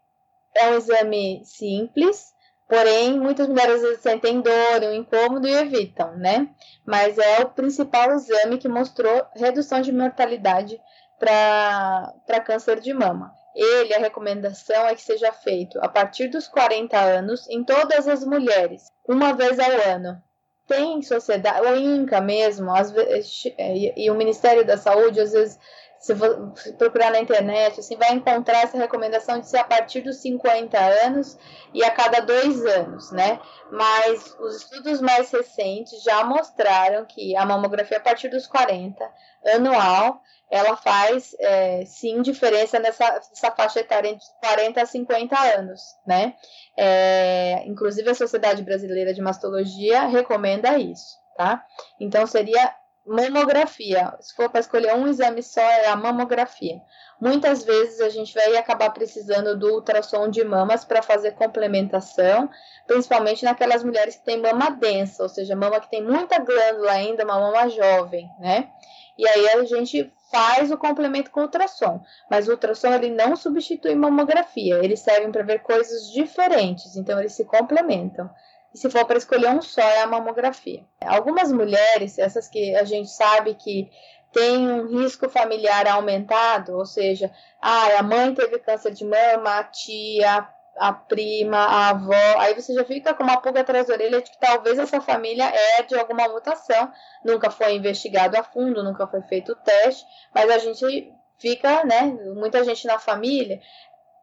[0.55, 2.35] é um exame simples,
[2.67, 6.49] Porém, muitas mulheres vezes sentem dor, um incômodo e evitam, né?
[6.85, 10.77] Mas é o principal exame que mostrou redução de mortalidade
[11.19, 13.33] para câncer de mama.
[13.55, 18.23] Ele, a recomendação é que seja feito a partir dos 40 anos em todas as
[18.23, 20.21] mulheres, uma vez ao ano.
[20.67, 22.71] Tem sociedade, o INCA mesmo,
[23.57, 25.57] e, e o Ministério da Saúde, às vezes,
[25.99, 26.13] se
[26.77, 31.37] procurar na internet, assim, vai encontrar essa recomendação de ser a partir dos 50 anos
[31.73, 33.39] e a cada dois anos, né?
[33.71, 39.09] Mas os estudos mais recentes já mostraram que a mamografia a partir dos 40
[39.53, 45.81] anual ela faz é, sim diferença nessa, nessa faixa etária de 40 a 50 anos,
[46.05, 46.35] né?
[46.77, 51.65] É, inclusive a Sociedade Brasileira de Mastologia recomenda isso, tá?
[51.99, 52.73] Então seria
[53.07, 54.13] mamografia.
[54.19, 56.81] Se for para escolher um exame só, é a mamografia.
[57.19, 62.49] Muitas vezes a gente vai acabar precisando do ultrassom de mamas para fazer complementação,
[62.85, 67.23] principalmente naquelas mulheres que têm mama densa, ou seja, mama que tem muita glândula ainda,
[67.23, 68.69] uma mama jovem, né?
[69.17, 73.95] E aí a gente faz o complemento com ultrassom, mas o ultrassom ele não substitui
[73.95, 78.29] mamografia, eles servem para ver coisas diferentes, então eles se complementam.
[78.77, 80.85] E se for para escolher um só, é a mamografia.
[81.01, 83.89] Algumas mulheres, essas que a gente sabe que
[84.31, 89.63] tem um risco familiar aumentado, ou seja, ah, a mãe teve câncer de mama, a
[89.63, 94.21] tia, a prima, a avó, aí você já fica com uma pulga atrás da orelha
[94.21, 96.91] de que talvez essa família é de alguma mutação,
[97.25, 102.01] nunca foi investigado a fundo, nunca foi feito o teste, mas a gente fica, né,
[102.35, 103.59] muita gente na família,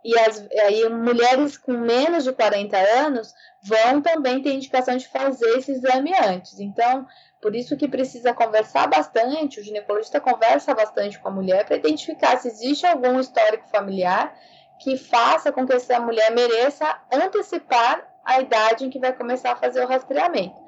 [0.05, 5.49] e as, aí mulheres com menos de 40 anos vão também ter indicação de fazer
[5.57, 6.61] esse exame antes.
[6.61, 7.07] Então,
[7.41, 12.37] por isso que precisa conversar bastante, o ginecologista conversa bastante com a mulher para identificar
[12.39, 14.37] se existe algum histórico familiar
[14.79, 19.57] que faça com que essa mulher mereça antecipar a idade em que vai começar a
[19.57, 20.63] fazer o rastreamento.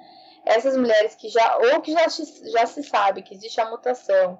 [0.45, 2.07] Essas mulheres que já, ou que já,
[2.53, 4.39] já se sabe que existe a mutação,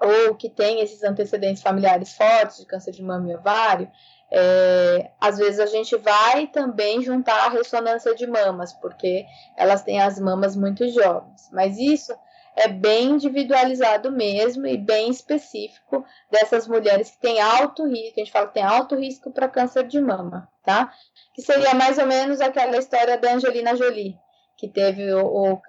[0.00, 3.90] ou que tem esses antecedentes familiares fortes de câncer de mama e ovário,
[4.30, 9.24] é, às vezes a gente vai também juntar a ressonância de mamas, porque
[9.56, 11.48] elas têm as mamas muito jovens.
[11.52, 12.14] Mas isso
[12.54, 18.32] é bem individualizado mesmo e bem específico dessas mulheres que têm alto risco, a gente
[18.32, 20.92] fala que tem alto risco para câncer de mama, tá?
[21.34, 24.18] Que seria mais ou menos aquela história da Angelina Jolie,
[24.56, 25.62] que teve o, o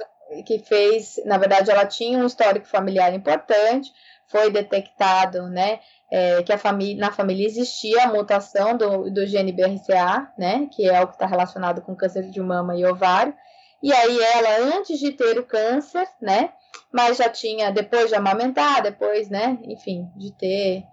[0.45, 3.91] que fez, na verdade, ela tinha um histórico familiar importante,
[4.29, 5.79] foi detectado, né,
[6.11, 11.01] é, que família, na família existia a mutação do, do gene BRCA, né, que é
[11.01, 13.33] o que está relacionado com câncer de mama e ovário,
[13.81, 16.51] e aí ela, antes de ter o câncer, né,
[16.91, 20.83] mas já tinha, depois de amamentar, depois, né, enfim, de ter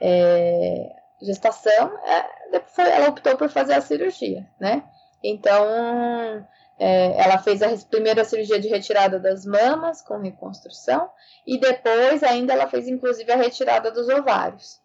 [0.00, 2.24] é, gestação, é,
[2.78, 4.84] ela optou por fazer a cirurgia, né?
[5.22, 6.46] Então,
[6.78, 11.10] é, ela fez a primeira cirurgia de retirada das mamas com reconstrução
[11.46, 14.82] e depois ainda ela fez inclusive a retirada dos ovários.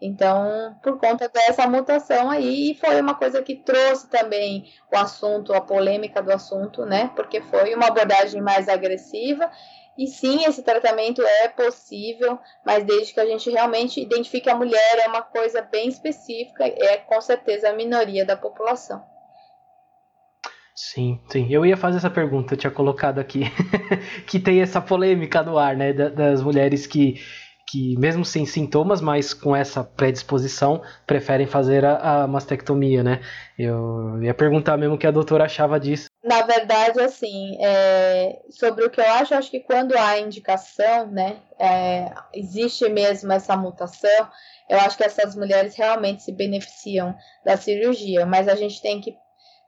[0.00, 5.60] Então, por conta dessa mutação aí, foi uma coisa que trouxe também o assunto, a
[5.60, 7.10] polêmica do assunto, né?
[7.16, 9.50] Porque foi uma abordagem mais agressiva
[9.98, 14.98] E sim, esse tratamento é possível, mas desde que a gente realmente identifique a mulher,
[15.00, 19.04] é uma coisa bem específica, é com certeza a minoria da população.
[20.76, 21.46] Sim, sim.
[21.50, 23.44] Eu ia fazer essa pergunta, eu tinha colocado aqui,
[24.28, 27.18] que tem essa polêmica no ar, né, das mulheres que
[27.68, 33.20] que mesmo sem sintomas, mas com essa predisposição, preferem fazer a, a mastectomia, né?
[33.58, 36.06] Eu ia perguntar mesmo o que a doutora achava disso.
[36.22, 41.38] Na verdade, assim, é, sobre o que eu acho, acho que quando há indicação, né,
[41.58, 44.28] é, existe mesmo essa mutação,
[44.70, 49.16] eu acho que essas mulheres realmente se beneficiam da cirurgia, mas a gente tem que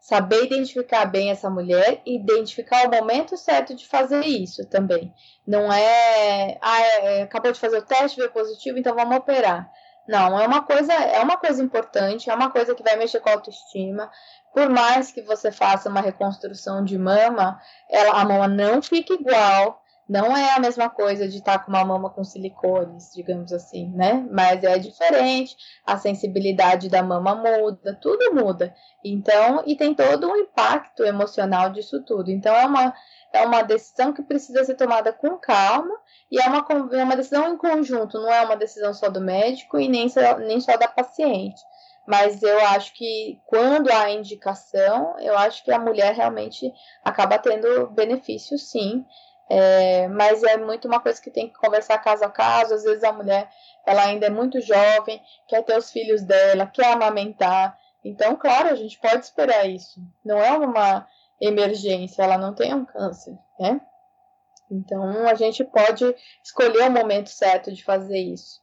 [0.01, 5.13] saber identificar bem essa mulher e identificar o momento certo de fazer isso também.
[5.47, 9.71] Não é, ah, é, é, acabou de fazer o teste, veio positivo, então vamos operar.
[10.09, 13.29] Não, é uma coisa, é uma coisa importante, é uma coisa que vai mexer com
[13.29, 14.11] a autoestima.
[14.55, 19.78] Por mais que você faça uma reconstrução de mama, ela, a mama não fica igual,
[20.09, 23.93] não é a mesma coisa de estar tá com uma mama com silicones, digamos assim,
[23.95, 24.27] né?
[24.33, 28.75] Mas é diferente, a sensibilidade da mama muda, tudo muda.
[29.05, 32.31] Então, e tem todo um impacto emocional disso tudo.
[32.31, 32.95] Então, é uma,
[33.33, 35.95] é uma decisão que precisa ser tomada com calma
[36.31, 39.79] e é uma, é uma decisão em conjunto, não é uma decisão só do médico
[39.79, 41.61] e nem só, nem só da paciente.
[42.09, 46.73] Mas eu acho que quando há indicação, eu acho que a mulher realmente
[47.05, 49.05] acaba tendo benefício, sim.
[49.51, 52.75] É, mas é muito uma coisa que tem que conversar caso a caso.
[52.75, 53.49] Às vezes a mulher
[53.87, 57.79] ela ainda é muito jovem, quer ter os filhos dela, quer amamentar.
[58.05, 60.01] Então, claro, a gente pode esperar isso.
[60.25, 61.07] Não é uma
[61.41, 63.81] emergência, ela não tem um câncer, né?
[64.71, 68.61] Então a gente pode escolher o momento certo de fazer isso.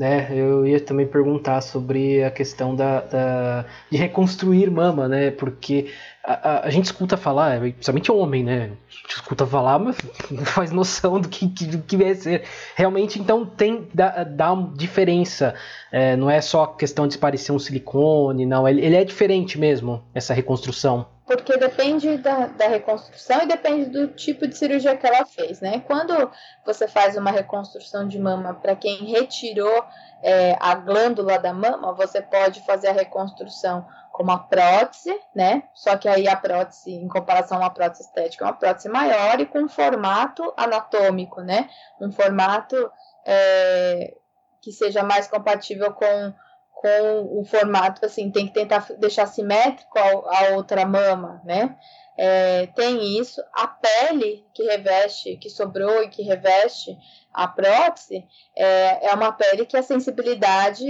[0.00, 5.32] É, eu ia também perguntar sobre a questão da, da de reconstruir mama, né?
[5.32, 5.92] Porque
[6.28, 8.72] a, a, gente escuta falar, principalmente homem, né?
[8.86, 9.96] A gente escuta falar, mas
[10.30, 12.44] não faz noção do que, do que vai ser.
[12.76, 15.54] Realmente, então, tem dá, dá diferença.
[15.90, 18.68] É, não é só questão de parecer um silicone, não.
[18.68, 24.08] Ele, ele é diferente mesmo, essa reconstrução porque depende da, da, reconstrução e depende do
[24.08, 25.82] tipo de cirurgia que ela fez, né?
[25.86, 26.30] Quando
[26.64, 29.84] você faz uma reconstrução de mama para quem retirou
[30.22, 33.86] é, a glândula da mama, você pode fazer a reconstrução
[34.18, 35.62] com uma prótese, né?
[35.72, 39.38] Só que aí a prótese, em comparação a uma prótese estética, é uma prótese maior
[39.38, 41.70] e com um formato anatômico, né?
[42.00, 42.90] Um formato
[43.24, 44.12] é,
[44.60, 46.34] que seja mais compatível com
[46.80, 51.76] com o formato, assim, tem que tentar deixar simétrico a, a outra mama, né?
[52.16, 53.42] É, tem isso.
[53.52, 56.96] A pele que reveste, que sobrou e que reveste
[57.34, 58.24] a prótese,
[58.56, 60.86] é, é uma pele que a sensibilidade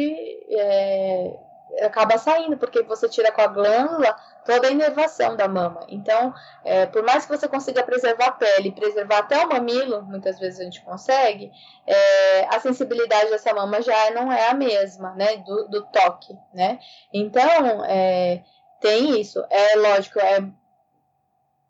[0.51, 1.48] é,
[1.81, 5.87] acaba saindo, porque você tira com a glândula toda a inervação da mama.
[5.89, 10.39] Então, é, por mais que você consiga preservar a pele, preservar até o mamilo, muitas
[10.39, 11.51] vezes a gente consegue,
[11.87, 16.79] é, a sensibilidade dessa mama já não é a mesma, né, do, do toque, né.
[17.13, 18.43] Então, é,
[18.81, 19.45] tem isso.
[19.51, 20.43] É lógico, é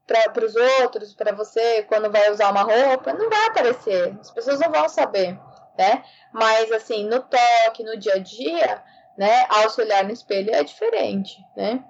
[0.07, 4.17] para os outros, para você, quando vai usar uma roupa, não vai aparecer.
[4.19, 5.39] As pessoas não vão saber,
[5.77, 6.03] né?
[6.33, 8.83] Mas, assim, no toque, no dia a dia,
[9.19, 11.85] né, ao se olhar no espelho é diferente, né?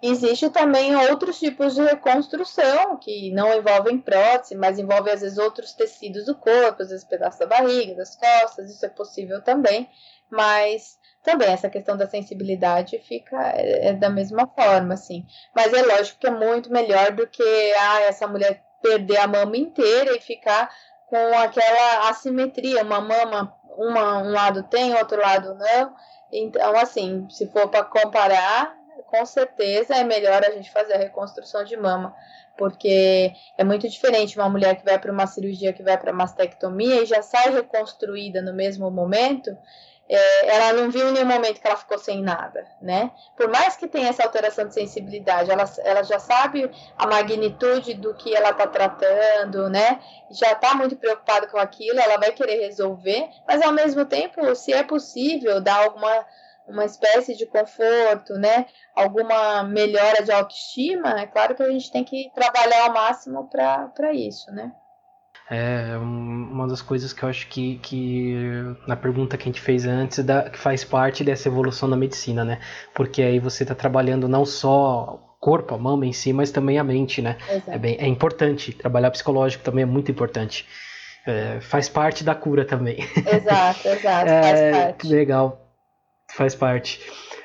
[0.00, 5.72] Existe também outros tipos de reconstrução que não envolvem prótese, mas envolvem às vezes outros
[5.72, 9.88] tecidos do corpo, às vezes pedaços da barriga, das costas, isso é possível também,
[10.30, 15.24] mas também essa questão da sensibilidade fica é, é da mesma forma, assim.
[15.56, 19.56] Mas é lógico que é muito melhor do que ah, essa mulher perder a mama
[19.56, 20.70] inteira e ficar
[21.08, 25.94] com aquela assimetria, uma mama, uma, um lado tem, outro lado não
[26.36, 31.62] então, assim, se for para comparar, com certeza é melhor a gente fazer a reconstrução
[31.62, 32.12] de mama,
[32.56, 37.02] porque é muito diferente uma mulher que vai para uma cirurgia, que vai para mastectomia
[37.02, 39.56] e já sai reconstruída no mesmo momento,
[40.08, 43.10] é, ela não viu em nenhum momento que ela ficou sem nada, né?
[43.36, 48.14] Por mais que tenha essa alteração de sensibilidade, ela, ela já sabe a magnitude do
[48.14, 50.00] que ela está tratando, né?
[50.30, 54.72] Já está muito preocupada com aquilo, ela vai querer resolver, mas ao mesmo tempo, se
[54.72, 56.26] é possível dar alguma
[56.66, 58.66] uma espécie de conforto, né?
[58.94, 64.12] Alguma melhora de autoestima, é claro que a gente tem que trabalhar ao máximo para
[64.14, 64.72] isso, né?
[65.50, 68.34] É uma das coisas que eu acho que, que
[68.86, 72.44] na pergunta que a gente fez antes, da, que faz parte dessa evolução da medicina,
[72.44, 72.60] né?
[72.94, 76.78] Porque aí você está trabalhando não só o corpo, a mama em si, mas também
[76.78, 77.36] a mente, né?
[77.66, 78.72] É, bem, é importante.
[78.72, 80.66] Trabalhar psicológico também é muito importante.
[81.26, 82.98] É, faz parte da cura também.
[83.16, 85.06] Exato, exato, é, faz parte.
[85.08, 85.70] Legal,
[86.34, 87.00] faz parte.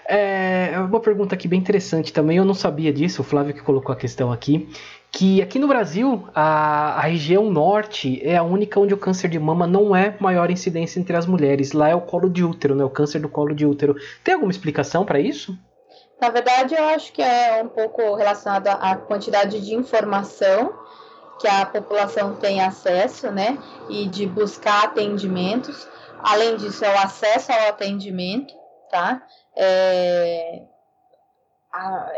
[0.07, 2.37] É uma pergunta aqui bem interessante também.
[2.37, 4.67] Eu não sabia disso, o Flávio que colocou a questão aqui.
[5.11, 9.39] Que aqui no Brasil, a, a região norte é a única onde o câncer de
[9.39, 11.71] mama não é maior incidência entre as mulheres.
[11.71, 12.83] Lá é o colo de útero, né?
[12.83, 13.95] O câncer do colo de útero.
[14.23, 15.57] Tem alguma explicação para isso?
[16.21, 20.73] Na verdade, eu acho que é um pouco relacionado à quantidade de informação
[21.39, 23.57] que a população tem acesso, né?
[23.89, 25.87] E de buscar atendimentos.
[26.21, 28.53] Além disso, é o acesso ao atendimento,
[28.91, 29.23] tá?
[29.55, 30.63] É,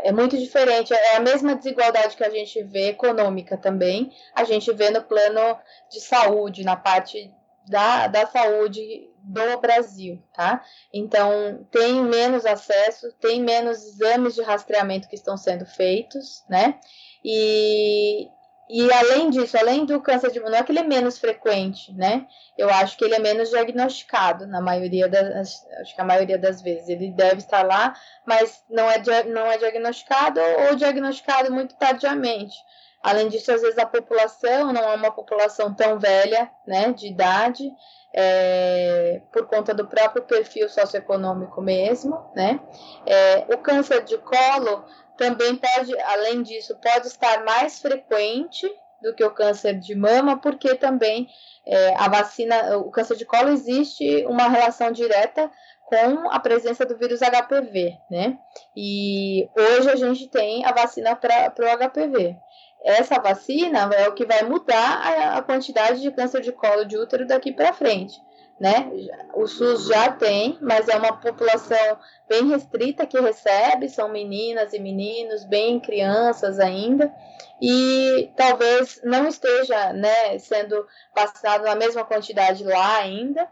[0.02, 4.72] é muito diferente, é a mesma desigualdade que a gente vê econômica também, a gente
[4.72, 5.58] vê no plano
[5.90, 7.32] de saúde, na parte
[7.68, 10.64] da, da saúde do Brasil, tá?
[10.92, 16.80] Então, tem menos acesso, tem menos exames de rastreamento que estão sendo feitos, né?
[17.24, 18.28] E,
[18.74, 21.92] e além disso, além do câncer de mama, não é que ele é menos frequente,
[21.92, 22.26] né?
[22.56, 26.62] Eu acho que ele é menos diagnosticado na maioria das, acho que a maioria das
[26.62, 26.88] vezes.
[26.88, 27.94] Ele deve estar lá,
[28.24, 32.56] mas não é, não é diagnosticado ou diagnosticado muito tardiamente.
[33.02, 37.70] Além disso, às vezes a população não é uma população tão velha, né, de idade,
[38.14, 42.58] é, por conta do próprio perfil socioeconômico mesmo, né?
[43.04, 44.84] É, o câncer de colo
[45.22, 48.68] também pode, além disso, pode estar mais frequente
[49.00, 51.28] do que o câncer de mama, porque também
[51.64, 55.48] é, a vacina, o câncer de colo existe uma relação direta
[55.84, 58.36] com a presença do vírus HPV, né?
[58.76, 62.36] E hoje a gente tem a vacina para o HPV.
[62.84, 66.98] Essa vacina é o que vai mudar a, a quantidade de câncer de colo de
[66.98, 68.20] útero daqui para frente
[68.60, 68.90] né?
[69.34, 71.98] O SUS já tem, mas é uma população
[72.28, 77.12] bem restrita que recebe, são meninas e meninos, bem crianças ainda,
[77.60, 83.48] e talvez não esteja, né, sendo vacinado na mesma quantidade lá ainda.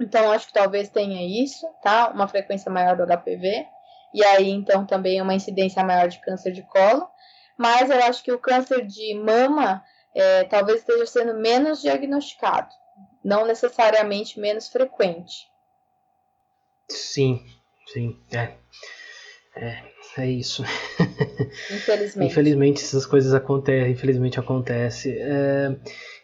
[0.00, 2.08] Então acho que talvez tenha isso, tá?
[2.08, 3.66] Uma frequência maior do HPV
[4.14, 7.08] e aí então também uma incidência maior de câncer de colo.
[7.56, 9.82] Mas eu acho que o câncer de mama
[10.14, 12.81] é, talvez esteja sendo menos diagnosticado
[13.24, 15.46] não necessariamente menos frequente.
[16.88, 17.44] Sim,
[17.86, 18.54] sim, é.
[19.54, 19.78] É,
[20.18, 20.64] é isso.
[21.70, 22.30] Infelizmente.
[22.30, 25.14] Infelizmente essas coisas acontecem, infelizmente acontece.
[25.18, 25.76] É,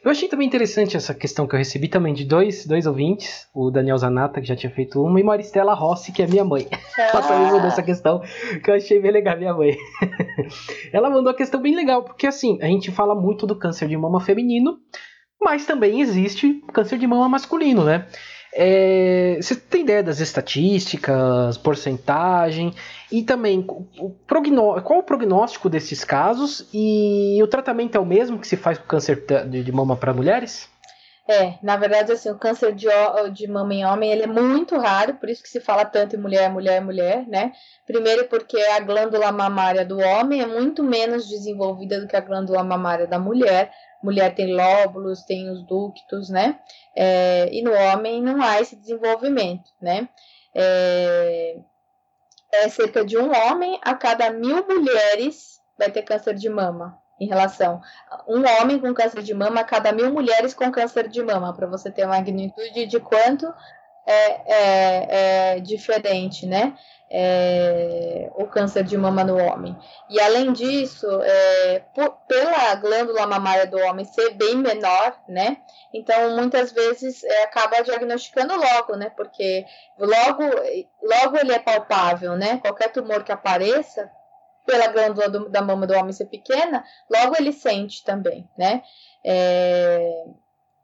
[0.05, 3.71] eu achei também interessante essa questão que eu recebi também de dois, dois ouvintes, o
[3.71, 6.67] Daniel Zanata, que já tinha feito uma, e Maristela Rossi, que é minha mãe.
[6.71, 7.03] Ah.
[7.13, 8.23] Ela também mandou essa questão
[8.63, 9.77] que eu achei bem legal, minha mãe.
[10.93, 13.97] Ela mandou a questão bem legal, porque assim, a gente fala muito do câncer de
[13.97, 14.79] mama feminino,
[15.41, 18.07] mas também existe câncer de mama masculino, né?
[18.53, 22.75] É, você tem ideia das estatísticas, porcentagem
[23.13, 23.65] e também
[23.99, 24.15] o
[24.83, 28.87] qual o prognóstico desses casos e o tratamento é o mesmo que se faz com
[28.87, 30.69] câncer de mama para mulheres?
[31.31, 32.87] É, na verdade, assim, o câncer de,
[33.35, 36.19] de mama em homem ele é muito raro, por isso que se fala tanto em
[36.19, 37.53] mulher, mulher, mulher, né?
[37.87, 42.65] Primeiro porque a glândula mamária do homem é muito menos desenvolvida do que a glândula
[42.65, 43.71] mamária da mulher,
[44.03, 46.59] mulher tem lóbulos, tem os ductos, né?
[46.97, 50.09] É, e no homem não há esse desenvolvimento, né?
[50.55, 51.57] É,
[52.53, 56.99] é, cerca de um homem a cada mil mulheres vai ter câncer de mama.
[57.21, 57.81] Em relação
[58.29, 61.67] um homem com câncer de mama a cada mil mulheres com câncer de mama, para
[61.67, 63.53] você ter a magnitude de quanto
[64.07, 66.77] é, é, é diferente, né?
[67.11, 69.77] É, o câncer de mama no homem.
[70.11, 75.59] E além disso, é, por, pela glândula mamária do homem ser bem menor, né?
[75.93, 79.11] Então muitas vezes é, acaba diagnosticando logo, né?
[79.17, 79.65] Porque
[79.99, 80.45] logo,
[81.03, 82.59] logo ele é palpável, né?
[82.59, 84.11] Qualquer tumor que apareça
[84.67, 88.83] pela glândula do, da mama do homem ser pequena, logo ele sente também, né?
[89.25, 90.25] É,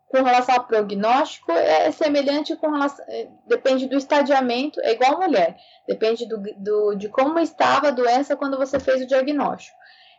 [0.08, 5.56] com relação ao prognóstico é semelhante com relação, é, depende do estadiamento, é igual mulher,
[5.88, 9.76] depende do, do, de como estava a doença quando você fez o diagnóstico.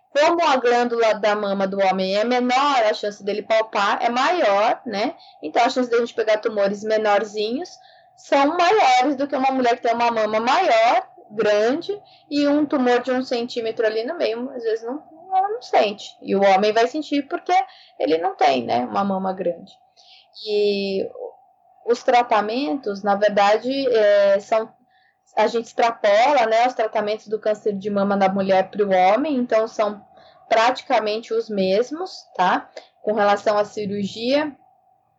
[0.10, 4.82] Como a glândula da mama do homem é menor, a chance dele palpar é maior,
[4.86, 5.14] né?
[5.44, 7.70] Então a chance de a gente pegar tumores menorzinhos
[8.16, 13.02] são maiores do que uma mulher que tem uma mama maior, grande, e um tumor
[13.02, 15.04] de um centímetro ali no meio, às vezes não,
[15.42, 16.06] não sente.
[16.22, 17.54] E o homem vai sentir porque
[18.00, 19.72] ele não tem, né, uma mama grande.
[20.48, 21.08] E
[21.86, 24.74] os tratamentos, na verdade, é, são
[25.36, 29.36] a gente extrapola né, os tratamentos do câncer de mama da mulher para o homem,
[29.36, 30.02] então são
[30.48, 32.70] praticamente os mesmos, tá?
[33.02, 34.56] Com relação à cirurgia,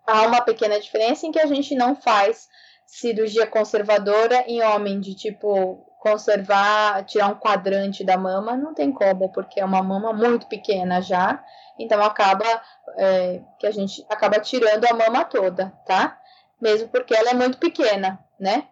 [0.07, 2.49] há uma pequena diferença em que a gente não faz
[2.87, 9.31] cirurgia conservadora em homem, de tipo conservar, tirar um quadrante da mama, não tem como,
[9.33, 11.43] porque é uma mama muito pequena já,
[11.79, 12.45] então acaba
[12.97, 16.19] é, que a gente acaba tirando a mama toda, tá?
[16.61, 18.69] Mesmo porque ela é muito pequena, né?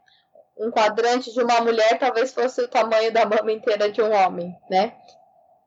[0.57, 4.57] um quadrante de uma mulher talvez fosse o tamanho da mama inteira de um homem,
[4.71, 4.95] né?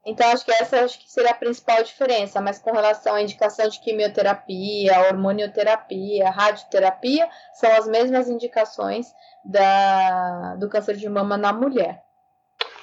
[0.05, 3.67] Então, acho que essa acho que seria a principal diferença, mas com relação à indicação
[3.67, 9.13] de quimioterapia, hormonioterapia, radioterapia, são as mesmas indicações
[9.47, 12.01] da, do câncer de mama na mulher.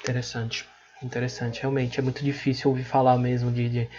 [0.01, 0.67] Interessante,
[1.01, 1.61] interessante.
[1.61, 3.89] Realmente é muito difícil ouvir falar mesmo de, de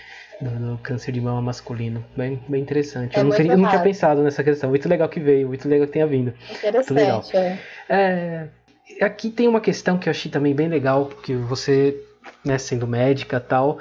[0.41, 2.05] do, do, câncer de mama masculino.
[2.17, 3.17] Bem, bem interessante.
[3.17, 4.71] É eu, não teria, eu não tinha pensado nessa questão.
[4.71, 6.35] Muito legal que veio, muito legal que tenha vindo.
[6.51, 7.59] Interessante, é.
[7.89, 8.49] é.
[9.01, 12.01] Aqui tem uma questão que eu achei também bem legal, porque você
[12.45, 13.79] né, sendo médica tal,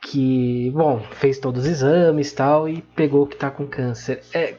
[0.00, 4.22] que, bom, fez todos os exames tal e pegou que está com câncer.
[4.32, 4.54] É,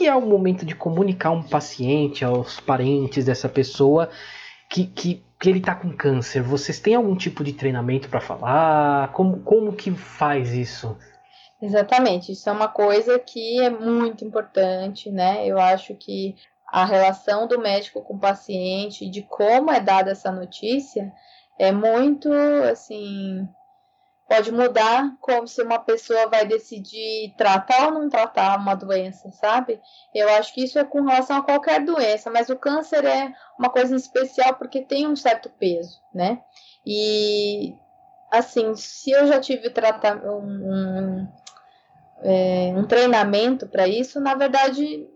[0.00, 4.08] que é o momento de comunicar um paciente aos parentes dessa pessoa
[4.70, 6.42] que, que, que ele está com câncer?
[6.42, 9.12] Vocês têm algum tipo de treinamento para falar?
[9.12, 10.96] Como, como que faz isso?
[11.60, 15.46] Exatamente, isso é uma coisa que é muito importante, né?
[15.46, 16.34] Eu acho que
[16.66, 21.12] a relação do médico com o paciente, de como é dada essa notícia,
[21.58, 22.32] é muito
[22.72, 23.46] assim
[24.30, 29.80] pode mudar como se uma pessoa vai decidir tratar ou não tratar uma doença, sabe?
[30.14, 33.68] Eu acho que isso é com relação a qualquer doença, mas o câncer é uma
[33.68, 36.40] coisa especial porque tem um certo peso, né?
[36.86, 37.74] E
[38.30, 39.68] assim, se eu já tive
[40.24, 41.28] um, um,
[42.22, 45.09] é, um treinamento para isso, na verdade,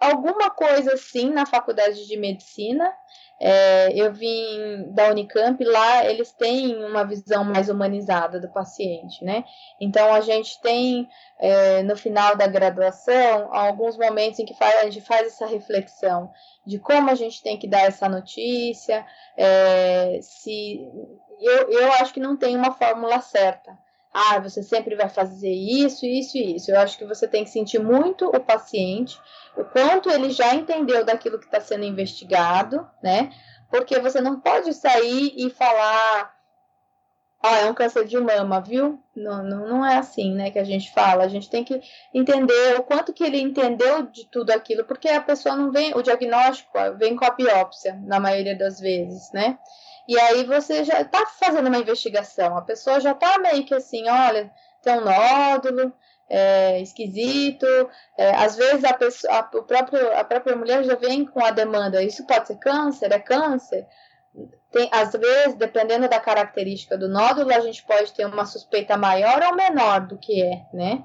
[0.00, 2.92] alguma coisa assim na faculdade de medicina
[3.42, 9.44] é, eu vim da Unicamp, lá eles têm uma visão mais humanizada do paciente, né?
[9.80, 14.84] Então a gente tem é, no final da graduação alguns momentos em que faz, a
[14.84, 16.30] gente faz essa reflexão
[16.66, 19.06] de como a gente tem que dar essa notícia,
[19.38, 20.86] é, se
[21.40, 23.72] eu, eu acho que não tem uma fórmula certa.
[24.12, 26.70] Ah, você sempre vai fazer isso, isso e isso.
[26.70, 29.16] Eu acho que você tem que sentir muito o paciente
[29.56, 33.30] o quanto ele já entendeu daquilo que está sendo investigado, né?
[33.70, 36.34] Porque você não pode sair e falar,
[37.42, 39.00] ah, é um câncer de mama, viu?
[39.14, 41.24] Não, não, não é assim, né, que a gente fala.
[41.24, 41.80] A gente tem que
[42.12, 46.02] entender o quanto que ele entendeu de tudo aquilo, porque a pessoa não vem, o
[46.02, 49.58] diagnóstico vem com a biópsia, na maioria das vezes, né?
[50.10, 54.08] E aí você já está fazendo uma investigação, a pessoa já está meio que assim,
[54.08, 54.50] olha,
[54.82, 55.92] tem um nódulo,
[56.28, 57.64] é, esquisito.
[58.18, 61.52] É, às vezes a, pessoa, a, o próprio, a própria mulher já vem com a
[61.52, 63.12] demanda: isso pode ser câncer?
[63.12, 63.86] É câncer?
[64.72, 69.40] Tem, às vezes, dependendo da característica do nódulo, a gente pode ter uma suspeita maior
[69.44, 71.04] ou menor do que é, né?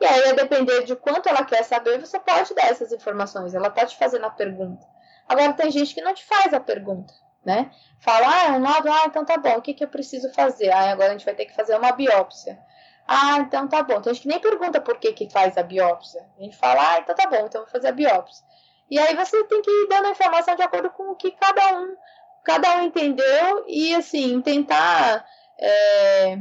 [0.00, 3.52] E aí, a depender de quanto ela quer saber, você pode dar essas informações.
[3.52, 4.86] Ela tá te fazendo a pergunta.
[5.28, 7.12] Agora, tem gente que não te faz a pergunta,
[7.44, 7.70] né?
[8.00, 10.70] Fala, ah, é um nódulo, ah, então tá bom, o que, que eu preciso fazer?
[10.70, 12.58] Ah, agora a gente vai ter que fazer uma biópsia.
[13.06, 13.98] Ah, então tá bom.
[13.98, 16.24] Então a gente nem pergunta por que, que faz a biópsia.
[16.38, 18.44] A gente fala, ah, então tá bom, então vou fazer a biópsia.
[18.90, 21.78] E aí você tem que ir dando a informação de acordo com o que cada
[21.78, 21.96] um,
[22.42, 25.24] cada um entendeu e assim, tentar
[25.58, 26.38] é,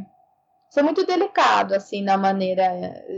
[0.73, 2.63] ser muito delicado assim na maneira.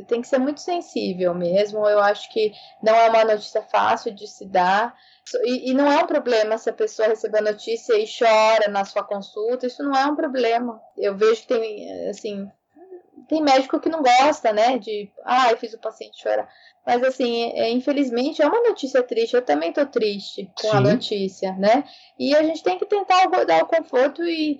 [0.10, 1.88] Tem que ser muito sensível mesmo.
[1.88, 2.51] Eu acho que
[2.84, 4.93] não é uma notícia fácil de se dar.
[5.45, 8.84] E, e, não é um problema se a pessoa receber a notícia e chora na
[8.84, 10.80] sua consulta, isso não é um problema.
[10.97, 12.45] Eu vejo que tem, assim,
[13.30, 14.78] tem médico que não gosta, né?
[14.78, 16.47] De, ah, eu fiz o paciente chorar.
[16.86, 19.34] Mas, assim, é, infelizmente é uma notícia triste.
[19.34, 20.78] Eu também tô triste com Sim.
[20.78, 21.86] a notícia, né?
[22.20, 24.60] E a gente tem que tentar dar o conforto e,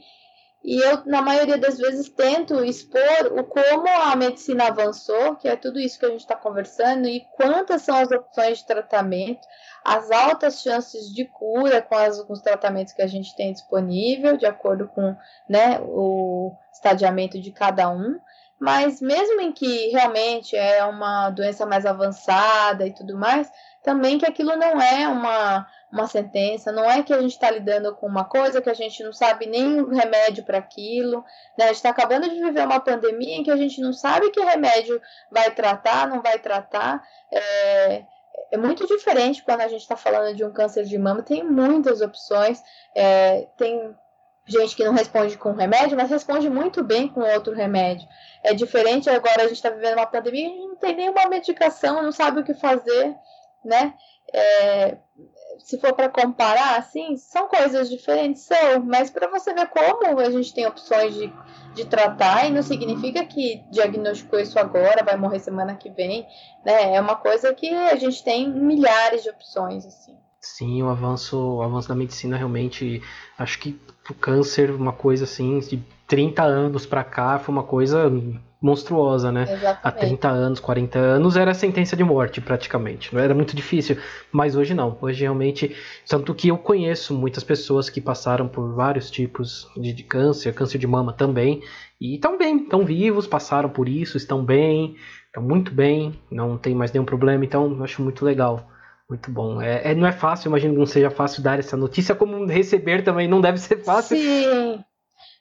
[0.68, 5.55] e eu, na maioria das vezes, tento expor o como a medicina avançou, que é
[5.55, 9.47] tudo isso que a gente está conversando, e quantas são as opções de tratamento,
[9.84, 14.38] as altas chances de cura com, as, com os tratamentos que a gente tem disponível,
[14.38, 15.16] de acordo com
[15.47, 18.20] né, o estadiamento de cada um.
[18.59, 23.51] Mas mesmo em que realmente é uma doença mais avançada e tudo mais,
[23.84, 27.96] também que aquilo não é uma, uma sentença, não é que a gente está lidando
[27.96, 31.24] com uma coisa que a gente não sabe nem o remédio para aquilo.
[31.58, 31.66] Né?
[31.66, 34.39] A gente está acabando de viver uma pandemia em que a gente não sabe que
[34.39, 37.02] remédio vai tratar, não vai tratar.
[37.32, 38.04] É,
[38.52, 42.02] é muito diferente quando a gente está falando de um câncer de mama, tem muitas
[42.02, 42.62] opções,
[42.93, 43.96] é, tem
[44.46, 48.08] gente que não responde com remédio, mas responde muito bem com outro remédio.
[48.43, 52.41] É diferente agora, a gente está vivendo uma pandemia, não tem nenhuma medicação, não sabe
[52.41, 53.16] o que fazer,
[53.64, 53.93] né?
[54.34, 54.98] É,
[55.60, 60.30] se for para comparar, assim, são coisas diferentes, são, mas para você ver como a
[60.30, 61.32] gente tem opções de,
[61.74, 66.26] de tratar, e não significa que diagnosticou isso agora, vai morrer semana que vem,
[66.66, 66.95] né?
[66.95, 70.16] É uma coisa que a gente tem milhares de opções, assim.
[70.39, 73.01] Sim, o avanço, o avanço da medicina realmente,
[73.38, 78.12] acho que o câncer, uma coisa assim, de 30 anos para cá, foi uma coisa
[78.66, 79.43] monstruosa, né?
[79.43, 79.80] Exatamente.
[79.84, 83.13] Há 30 anos, 40 anos era sentença de morte, praticamente.
[83.13, 83.97] Não era muito difícil.
[84.32, 84.97] Mas hoje não.
[84.99, 85.76] Hoje realmente.
[86.07, 90.80] Tanto que eu conheço muitas pessoas que passaram por vários tipos de, de câncer, câncer
[90.80, 91.61] de mama também.
[92.01, 94.95] E estão bem, estão vivos, passaram por isso, estão bem,
[95.28, 97.45] estão muito bem, não tem mais nenhum problema.
[97.45, 98.68] Então, eu acho muito legal.
[99.07, 99.61] Muito bom.
[99.61, 103.03] É, é, não é fácil, imagino que não seja fácil dar essa notícia, como receber
[103.03, 104.18] também não deve ser fácil.
[104.18, 104.84] Sim.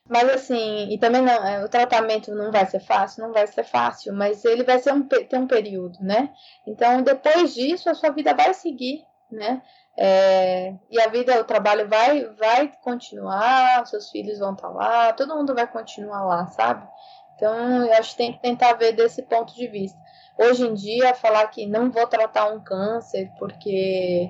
[0.07, 3.63] Mas assim, e também não, é, o tratamento não vai ser fácil, não vai ser
[3.63, 6.31] fácil, mas ele vai ser um, ter um período, né?
[6.67, 9.63] Então, depois disso, a sua vida vai seguir, né?
[9.97, 15.35] É, e a vida, o trabalho vai, vai continuar, seus filhos vão estar lá, todo
[15.35, 16.87] mundo vai continuar lá, sabe?
[17.35, 19.97] Então, eu acho que tem que tentar ver desse ponto de vista.
[20.37, 24.29] Hoje em dia, falar que não vou tratar um câncer porque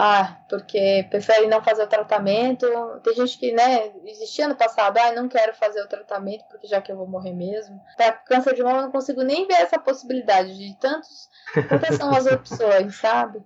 [0.00, 2.64] ah, porque prefere não fazer o tratamento.
[3.02, 6.80] Tem gente que, né, existia no passado, ah, não quero fazer o tratamento porque já
[6.80, 7.80] que eu vou morrer mesmo.
[7.96, 11.28] Para câncer de mama, eu não consigo nem ver essa possibilidade de tantos.
[11.68, 13.42] Quantas são as opções, sabe?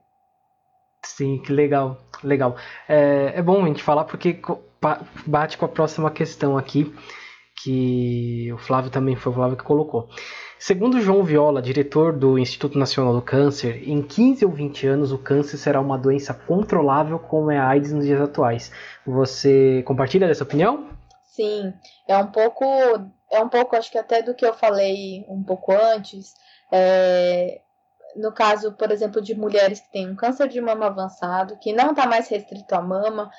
[1.03, 2.55] Sim, que legal, legal.
[2.87, 4.39] É, é bom a gente falar porque
[5.27, 6.95] bate com a próxima questão aqui,
[7.63, 10.09] que o Flávio também foi o Flávio que colocou.
[10.59, 15.19] Segundo João Viola, diretor do Instituto Nacional do Câncer, em 15 ou 20 anos o
[15.19, 18.71] câncer será uma doença controlável como é a AIDS nos dias atuais.
[19.05, 20.89] Você compartilha dessa opinião?
[21.25, 21.73] Sim,
[22.07, 22.65] é um pouco,
[23.31, 26.35] é um pouco, acho que até do que eu falei um pouco antes.
[26.71, 27.61] É,
[28.15, 31.91] no caso, por exemplo, de mulheres que têm um câncer de mama avançado, que não
[31.91, 33.31] está mais restrito à mama,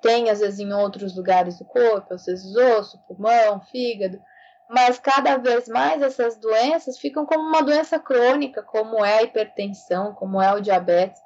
[0.00, 4.20] tem às vezes em outros lugares do corpo, às vezes osso, pulmão, fígado
[4.68, 10.12] mas cada vez mais essas doenças ficam como uma doença crônica, como é a hipertensão,
[10.12, 11.20] como é o diabetes,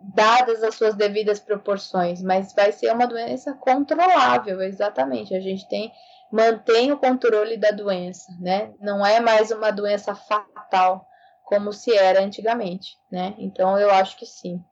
[0.00, 5.34] dadas as suas devidas proporções, mas vai ser uma doença controlável, exatamente.
[5.34, 5.92] A gente tem
[6.32, 8.72] mantém o controle da doença, né?
[8.80, 11.06] Não é mais uma doença fatal
[11.44, 13.34] como se era antigamente, né?
[13.38, 14.62] Então eu acho que sim.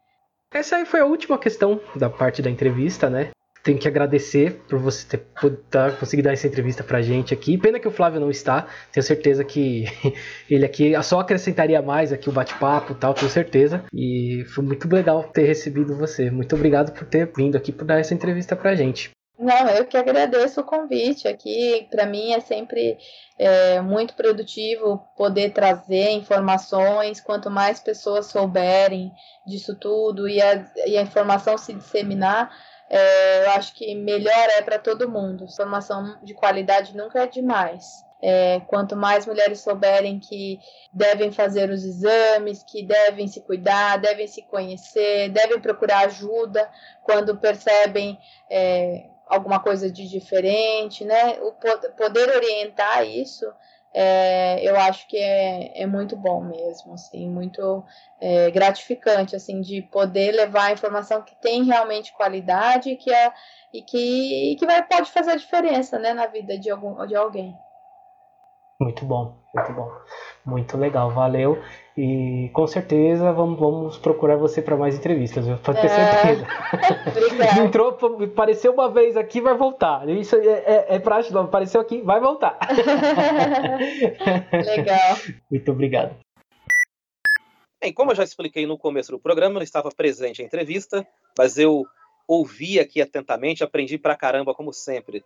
[0.53, 3.31] Essa aí foi a última questão da parte da entrevista, né?
[3.67, 5.27] Tenho que agradecer por você ter
[5.69, 7.59] tá, conseguido dar essa entrevista pra gente aqui.
[7.59, 8.69] Pena que o Flávio não está.
[8.93, 9.87] Tenho certeza que
[10.49, 13.85] ele aqui só acrescentaria mais aqui o bate-papo e tal, tenho certeza.
[13.93, 16.31] E foi muito legal ter recebido você.
[16.31, 19.11] Muito obrigado por ter vindo aqui por dar essa entrevista pra gente.
[19.37, 21.89] Não, eu que agradeço o convite aqui.
[21.91, 22.97] Para mim é sempre
[23.37, 27.21] é, muito produtivo poder trazer informações.
[27.21, 29.11] Quanto mais pessoas souberem
[29.45, 32.51] disso tudo e a, e a informação se disseminar,
[32.89, 35.49] é, eu acho que melhor é para todo mundo.
[35.49, 38.05] Formação de qualidade nunca é demais.
[38.23, 40.59] É, quanto mais mulheres souberem que
[40.93, 46.69] devem fazer os exames, que devem se cuidar, devem se conhecer, devem procurar ajuda
[47.03, 48.19] quando percebem
[48.51, 51.39] é, alguma coisa de diferente, né?
[51.43, 51.53] O
[51.93, 53.47] poder orientar isso
[53.99, 57.83] é, eu acho que é, é muito bom mesmo, assim, muito
[58.21, 63.33] é, gratificante, assim, de poder levar a informação que tem realmente qualidade e que, é,
[63.73, 67.17] e que, e que vai, pode fazer a diferença, né, na vida de, algum, de
[67.17, 67.57] alguém.
[68.79, 69.91] Muito bom, muito bom.
[70.45, 71.59] Muito legal, valeu.
[71.97, 75.57] E com certeza vamos, vamos procurar você para mais entrevistas, viu?
[75.59, 75.89] Pode ter é...
[75.89, 76.47] certeza.
[77.11, 77.61] Obrigada.
[77.63, 80.07] Entrou, apareceu uma vez aqui, vai voltar.
[80.11, 82.59] Isso é, é, é prático, apareceu aqui, vai voltar.
[84.53, 85.17] legal.
[85.51, 86.15] Muito obrigado.
[87.81, 91.07] Bem, como eu já expliquei no começo do programa, eu não estava presente à entrevista,
[91.39, 91.85] mas eu
[92.29, 95.25] ouvi aqui atentamente, aprendi pra caramba, como sempre.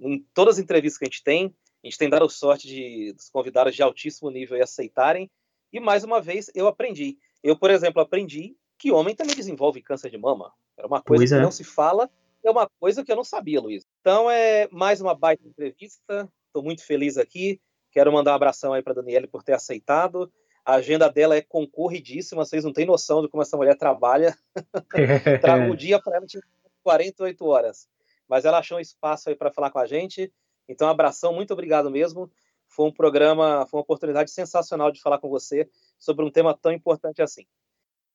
[0.00, 3.28] Em todas as entrevistas que a gente tem, a gente tem dado sorte de dos
[3.28, 5.30] convidados de altíssimo nível aceitarem.
[5.72, 7.18] E mais uma vez eu aprendi.
[7.42, 10.52] Eu, por exemplo, aprendi que homem também desenvolve câncer de mama.
[10.76, 11.40] Era uma coisa pois que é.
[11.40, 12.10] não se fala,
[12.44, 13.84] é uma coisa que eu não sabia, Luiz.
[14.00, 16.28] Então é mais uma baita entrevista.
[16.46, 17.60] Estou muito feliz aqui.
[17.90, 20.32] Quero mandar um abração aí para Daniele por ter aceitado.
[20.64, 24.36] A agenda dela é concorridíssima, vocês não têm noção de como essa mulher trabalha.
[25.72, 26.42] o dia para ela tinha
[26.84, 27.88] 48 horas.
[28.28, 30.32] Mas ela achou um espaço aí para falar com a gente.
[30.72, 32.30] Então, abração, muito obrigado mesmo.
[32.66, 35.68] Foi um programa, foi uma oportunidade sensacional de falar com você
[35.98, 37.44] sobre um tema tão importante assim.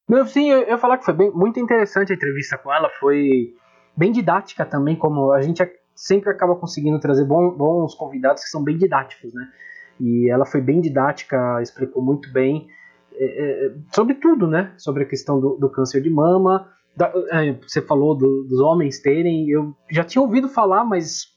[0.09, 3.53] Não, sim, eu ia falar que foi bem, muito interessante a entrevista com ela, foi
[3.95, 5.61] bem didática também, como a gente
[5.95, 9.51] sempre acaba conseguindo trazer bons, bons convidados que são bem didáticos, né?
[9.99, 12.67] E ela foi bem didática, explicou muito bem
[13.13, 14.73] é, é, sobre tudo, né?
[14.77, 16.71] Sobre a questão do, do câncer de mama.
[16.95, 21.35] Da, é, você falou do, dos homens terem, eu já tinha ouvido falar, mas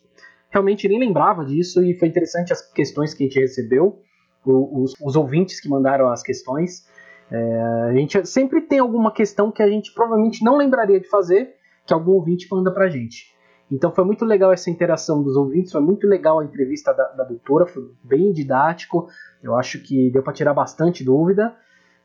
[0.51, 4.01] realmente nem lembrava disso e foi interessante as questões que a gente recebeu,
[4.45, 6.87] os, os ouvintes que mandaram as questões.
[7.31, 11.55] É, a gente sempre tem alguma questão que a gente provavelmente não lembraria de fazer,
[11.87, 13.31] que algum ouvinte manda pra gente.
[13.71, 17.25] Então foi muito legal essa interação dos ouvintes, foi muito legal a entrevista da, da
[17.25, 19.09] doutora, foi bem didático.
[19.41, 21.55] Eu acho que deu para tirar bastante dúvida.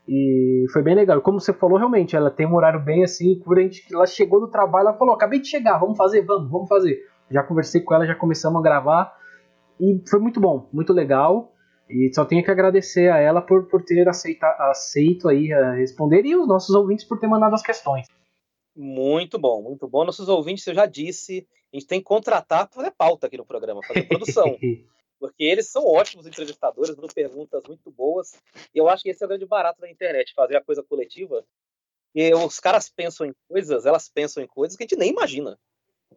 [0.08, 1.20] E foi bem legal.
[1.22, 4.40] Como você falou, realmente, ela tem um horário bem assim, por a gente, ela chegou
[4.40, 7.00] do trabalho, ela falou, acabei de chegar, vamos fazer, vamos, vamos fazer.
[7.30, 9.16] Já conversei com ela, já começamos a gravar.
[9.80, 11.54] E foi muito bom, muito legal.
[11.90, 15.76] E só tenho que agradecer a ela por, por ter aceita, aceito aí a eh,
[15.78, 18.08] responder e os nossos ouvintes por ter mandado as questões.
[18.76, 20.04] Muito bom, muito bom.
[20.04, 23.46] Nossos ouvintes, eu já disse, a gente tem que contratar para fazer pauta aqui no
[23.46, 24.58] programa, fazer produção.
[25.20, 28.34] porque eles são ótimos entrevistadores, dando perguntas muito boas.
[28.74, 31.46] E eu acho que esse é o grande barato da internet, fazer a coisa coletiva.
[32.16, 35.58] E os caras pensam em coisas, elas pensam em coisas que a gente nem imagina.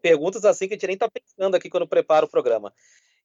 [0.01, 2.73] Perguntas assim que a gente nem está pensando aqui quando prepara o programa.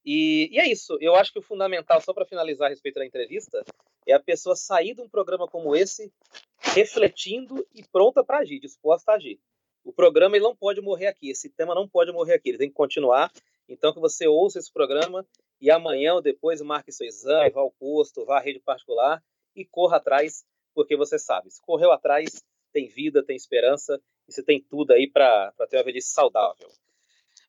[0.06, 0.98] E, e, é isso.
[1.00, 3.64] Eu acho que o fundamental, só para finalizar a respeito da entrevista,
[4.06, 6.12] é a pessoa sair de um programa como esse
[6.60, 9.40] refletindo e pronta para agir, disposta a agir.
[9.84, 12.70] O programa ele não pode morrer aqui, esse tema não pode morrer aqui, ele tem
[12.70, 13.32] que continuar.
[13.68, 15.26] Então, que você ouça esse programa
[15.60, 19.24] e amanhã ou depois marque seu exame, vá ao posto, vá à rede particular
[19.56, 20.44] e corra atrás,
[20.74, 22.44] porque você sabe, se correu atrás,
[22.74, 26.70] tem vida, tem esperança e você tem tudo aí para ter uma velhice saudável.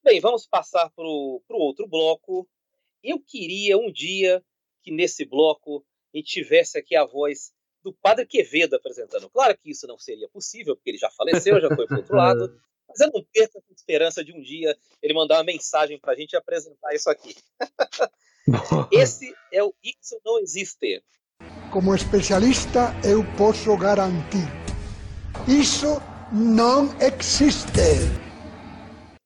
[0.02, 2.48] Bem, vamos passar para o outro bloco.
[3.02, 4.44] Eu queria um dia
[4.82, 7.52] que nesse bloco a gente tivesse aqui a voz
[7.82, 9.28] do Padre Quevedo apresentando.
[9.30, 12.16] Claro que isso não seria possível, porque ele já faleceu, já foi para o outro
[12.16, 12.60] lado.
[12.88, 16.16] Mas eu não perco a esperança de um dia ele mandar uma mensagem para a
[16.16, 17.34] gente apresentar isso aqui.
[18.92, 21.02] Esse é o Isso Não Existe.
[21.72, 24.46] Como especialista, eu posso garantir:
[25.48, 26.00] isso
[26.32, 27.80] não existe.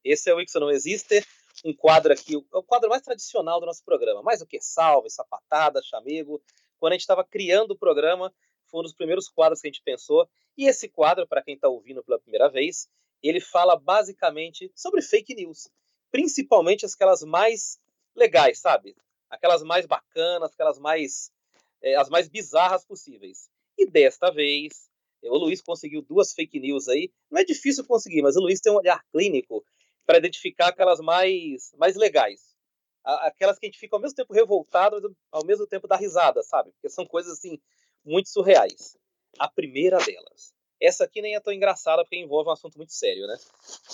[0.05, 1.25] Esse é o Ixo Não Existe,
[1.65, 4.23] um quadro aqui, o quadro mais tradicional do nosso programa.
[4.23, 4.61] Mais o que?
[4.61, 6.43] Salve, sapatada, chamego.
[6.79, 8.33] Quando a gente estava criando o programa,
[8.67, 10.29] foi um dos primeiros quadros que a gente pensou.
[10.57, 12.89] E esse quadro, para quem está ouvindo pela primeira vez,
[13.23, 15.69] ele fala basicamente sobre fake news.
[16.11, 17.79] Principalmente aquelas mais
[18.15, 18.97] legais, sabe?
[19.29, 21.31] Aquelas mais bacanas, aquelas mais.
[21.81, 23.49] É, as mais bizarras possíveis.
[23.77, 24.88] E desta vez,
[25.23, 27.11] o Luiz conseguiu duas fake news aí.
[27.31, 29.65] Não é difícil conseguir, mas o Luiz tem um olhar clínico
[30.07, 32.57] para identificar aquelas mais, mais legais.
[33.05, 36.73] Aquelas que a gente fica ao mesmo tempo revoltado, ao mesmo tempo dá risada, sabe?
[36.73, 37.59] Porque são coisas assim
[38.05, 38.97] muito surreais.
[39.39, 40.55] A primeira delas.
[40.81, 43.37] Essa aqui nem é tão engraçada porque envolve um assunto muito sério, né?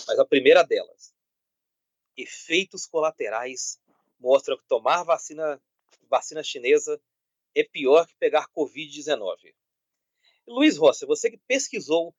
[0.06, 1.14] Mas a primeira delas.
[2.16, 3.78] Efeitos colaterais
[4.18, 5.60] mostram que tomar vacina,
[6.08, 7.00] vacina chinesa
[7.54, 9.54] é pior que pegar Covid-19.
[10.46, 12.14] Luiz Rossi, você que pesquisou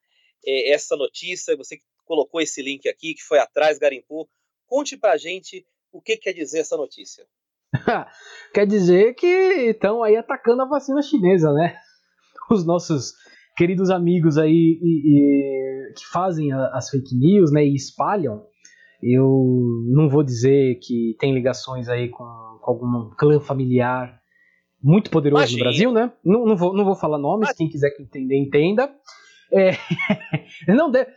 [0.46, 4.28] é, essa notícia, você que colocou esse link aqui, que foi atrás, garimpou.
[4.68, 7.26] Conte pra gente o que quer dizer essa notícia.
[8.54, 11.78] quer dizer que estão aí atacando a vacina chinesa, né?
[12.50, 13.14] Os nossos
[13.56, 18.46] queridos amigos aí e, e, que fazem as fake news, né, e espalham.
[19.02, 22.24] Eu não vou dizer que tem ligações aí com,
[22.62, 24.20] com algum clã familiar
[24.86, 25.58] muito poderoso Imagina.
[25.58, 26.12] no Brasil, né?
[26.24, 27.58] Não, não, vou, não vou falar nomes, Imagina.
[27.58, 28.94] quem quiser entender, entenda.
[29.52, 29.72] É,
[30.68, 31.10] não deve,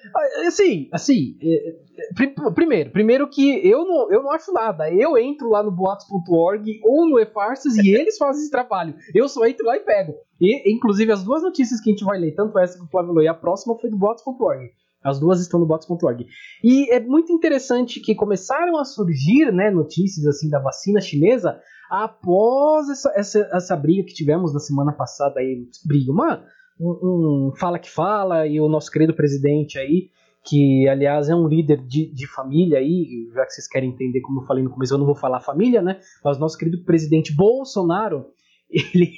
[0.46, 4.90] assim, assim, é, é primeiro, primeiro que eu não, eu não acho nada.
[4.90, 8.94] Eu entro lá no boatos.org ou no eFarsas e eles fazem esse trabalho.
[9.14, 10.14] Eu só entro lá e pego.
[10.40, 13.12] E, inclusive, as duas notícias que a gente vai ler, tanto essa que o Flávio
[13.12, 14.70] leu e a próxima foi do boatos.org.
[15.02, 16.26] As duas estão no bots.org.
[16.62, 22.88] E é muito interessante que começaram a surgir né, notícias assim da vacina chinesa após
[22.88, 25.66] essa, essa, essa briga que tivemos na semana passada aí.
[25.84, 26.44] Briga, uma,
[26.80, 30.10] um, um, fala que fala, e o nosso querido presidente aí,
[30.44, 34.40] que aliás é um líder de, de família aí, já que vocês querem entender como
[34.40, 36.00] eu falei no começo, eu não vou falar família, né?
[36.24, 38.26] Mas nosso querido presidente Bolsonaro,
[38.70, 39.10] ele.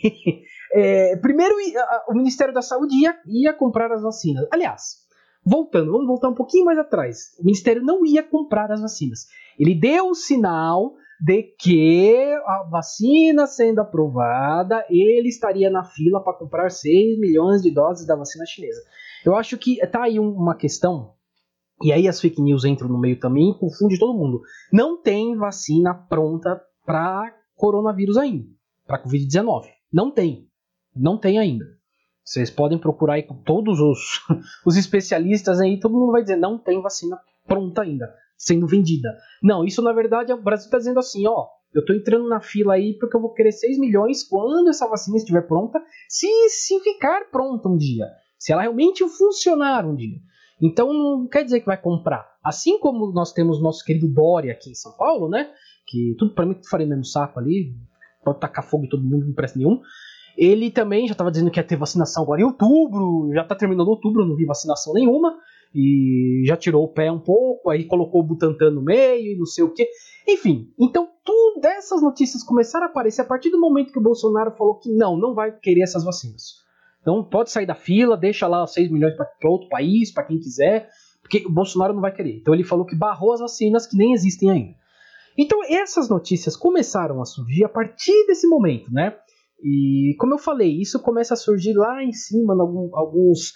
[0.72, 1.56] É, primeiro,
[2.08, 4.46] o Ministério da Saúde ia, ia comprar as vacinas.
[4.52, 4.98] Aliás,
[5.44, 7.36] voltando, vamos voltar um pouquinho mais atrás.
[7.40, 9.26] O Ministério não ia comprar as vacinas.
[9.58, 12.14] Ele deu o sinal de que
[12.46, 18.16] a vacina sendo aprovada, ele estaria na fila para comprar 6 milhões de doses da
[18.16, 18.80] vacina chinesa.
[19.24, 21.12] Eu acho que tá aí uma questão,
[21.82, 24.40] e aí as fake news entram no meio também e confunde todo mundo.
[24.72, 28.46] Não tem vacina pronta para coronavírus ainda,
[28.86, 29.66] para Covid-19.
[29.92, 30.48] Não tem.
[30.96, 31.66] Não tem ainda.
[32.24, 34.20] Vocês podem procurar aí com todos os,
[34.64, 38.08] os especialistas aí, todo mundo vai dizer não tem vacina pronta ainda
[38.40, 39.14] sendo vendida.
[39.42, 42.74] Não, isso na verdade o Brasil está dizendo assim, ó, eu estou entrando na fila
[42.74, 45.78] aí porque eu vou querer 6 milhões quando essa vacina estiver pronta,
[46.08, 48.06] se, se ficar pronta um dia,
[48.38, 50.18] se ela realmente funcionar um dia.
[50.60, 52.26] Então não quer dizer que vai comprar.
[52.42, 55.50] Assim como nós temos nosso querido Dória aqui em São Paulo, né?
[55.86, 57.74] Que tudo para mim farei mesmo saco ali,
[58.24, 59.80] pode tacar fogo em todo mundo, não presta nenhum.
[60.36, 63.88] Ele também já estava dizendo que ia ter vacinação agora em outubro, já está terminando
[63.88, 65.36] outubro, não vi vacinação nenhuma.
[65.74, 69.46] E já tirou o pé um pouco, aí colocou o Butantan no meio e não
[69.46, 69.88] sei o que.
[70.26, 74.52] Enfim, então tudo essas notícias começaram a aparecer a partir do momento que o Bolsonaro
[74.56, 76.60] falou que não, não vai querer essas vacinas.
[77.00, 80.88] Então pode sair da fila, deixa lá 6 milhões para outro país, para quem quiser,
[81.22, 82.38] porque o Bolsonaro não vai querer.
[82.38, 84.74] Então ele falou que barrou as vacinas que nem existem ainda.
[85.38, 89.16] Então essas notícias começaram a surgir a partir desse momento, né?
[89.62, 92.54] E como eu falei, isso começa a surgir lá em cima,
[92.92, 93.52] alguns,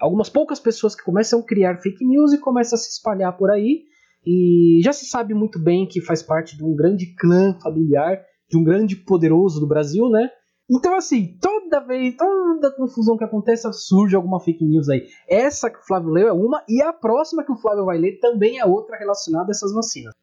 [0.00, 3.50] algumas poucas pessoas que começam a criar fake news e começam a se espalhar por
[3.50, 3.84] aí.
[4.26, 8.56] E já se sabe muito bem que faz parte de um grande clã familiar, de
[8.56, 10.30] um grande poderoso do Brasil, né?
[10.70, 15.08] Então, assim, toda vez, toda confusão que acontece, surge alguma fake news aí.
[15.26, 18.18] Essa que o Flávio leu é uma, e a próxima que o Flávio vai ler
[18.20, 20.14] também é outra relacionada a essas vacinas.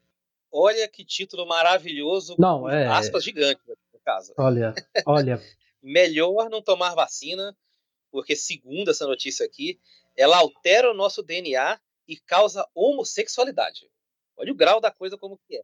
[0.52, 2.36] Olha que título maravilhoso.
[2.38, 2.86] Não, é.
[2.86, 4.32] Aspas gigantes, no caso.
[4.38, 4.72] Olha,
[5.04, 5.40] olha.
[5.82, 7.54] Melhor não tomar vacina,
[8.16, 9.78] porque, segundo essa notícia aqui,
[10.16, 13.90] ela altera o nosso DNA e causa homossexualidade.
[14.38, 15.62] Olha o grau da coisa como que é.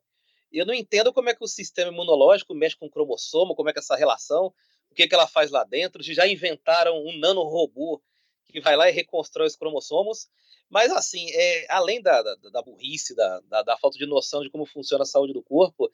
[0.52, 3.72] Eu não entendo como é que o sistema imunológico mexe com o cromossomo, como é
[3.72, 4.52] que é essa relação,
[4.90, 6.02] o que, que ela faz lá dentro.
[6.02, 8.02] Já inventaram um nanorobô
[8.48, 10.28] que vai lá e reconstrói os cromossomos.
[10.68, 14.50] Mas, assim, é, além da, da, da burrice, da, da, da, falta de noção de
[14.50, 15.90] como funciona a saúde do corpo,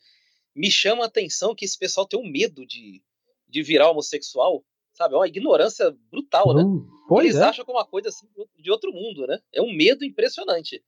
[0.56, 3.00] me chama a atenção que esse pessoal tem um medo de,
[3.46, 4.64] de virar homossexual,
[4.99, 5.14] sabe?
[5.14, 6.62] É uma ignorância brutal, né?
[6.64, 6.86] Hum,
[7.20, 7.44] Eles é.
[7.44, 8.26] acham que é uma coisa assim
[8.59, 9.40] de outro mundo, né?
[9.53, 10.84] É um medo impressionante.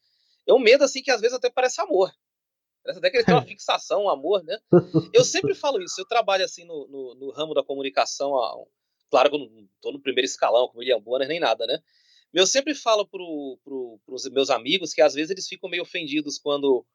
[0.46, 2.12] É um medo, assim, que às vezes até parece amor.
[2.82, 4.58] Parece até que eles têm uma fixação, um amor, né?
[5.14, 6.00] Eu sempre falo isso.
[6.00, 8.32] Eu trabalho, assim, no, no, no ramo da comunicação.
[9.08, 11.80] Claro que eu não estou no primeiro escalão, como William Bonner, nem nada, né?
[12.32, 13.18] Eu sempre falo para
[13.64, 16.86] pro, os meus amigos que às vezes eles ficam meio ofendidos quando,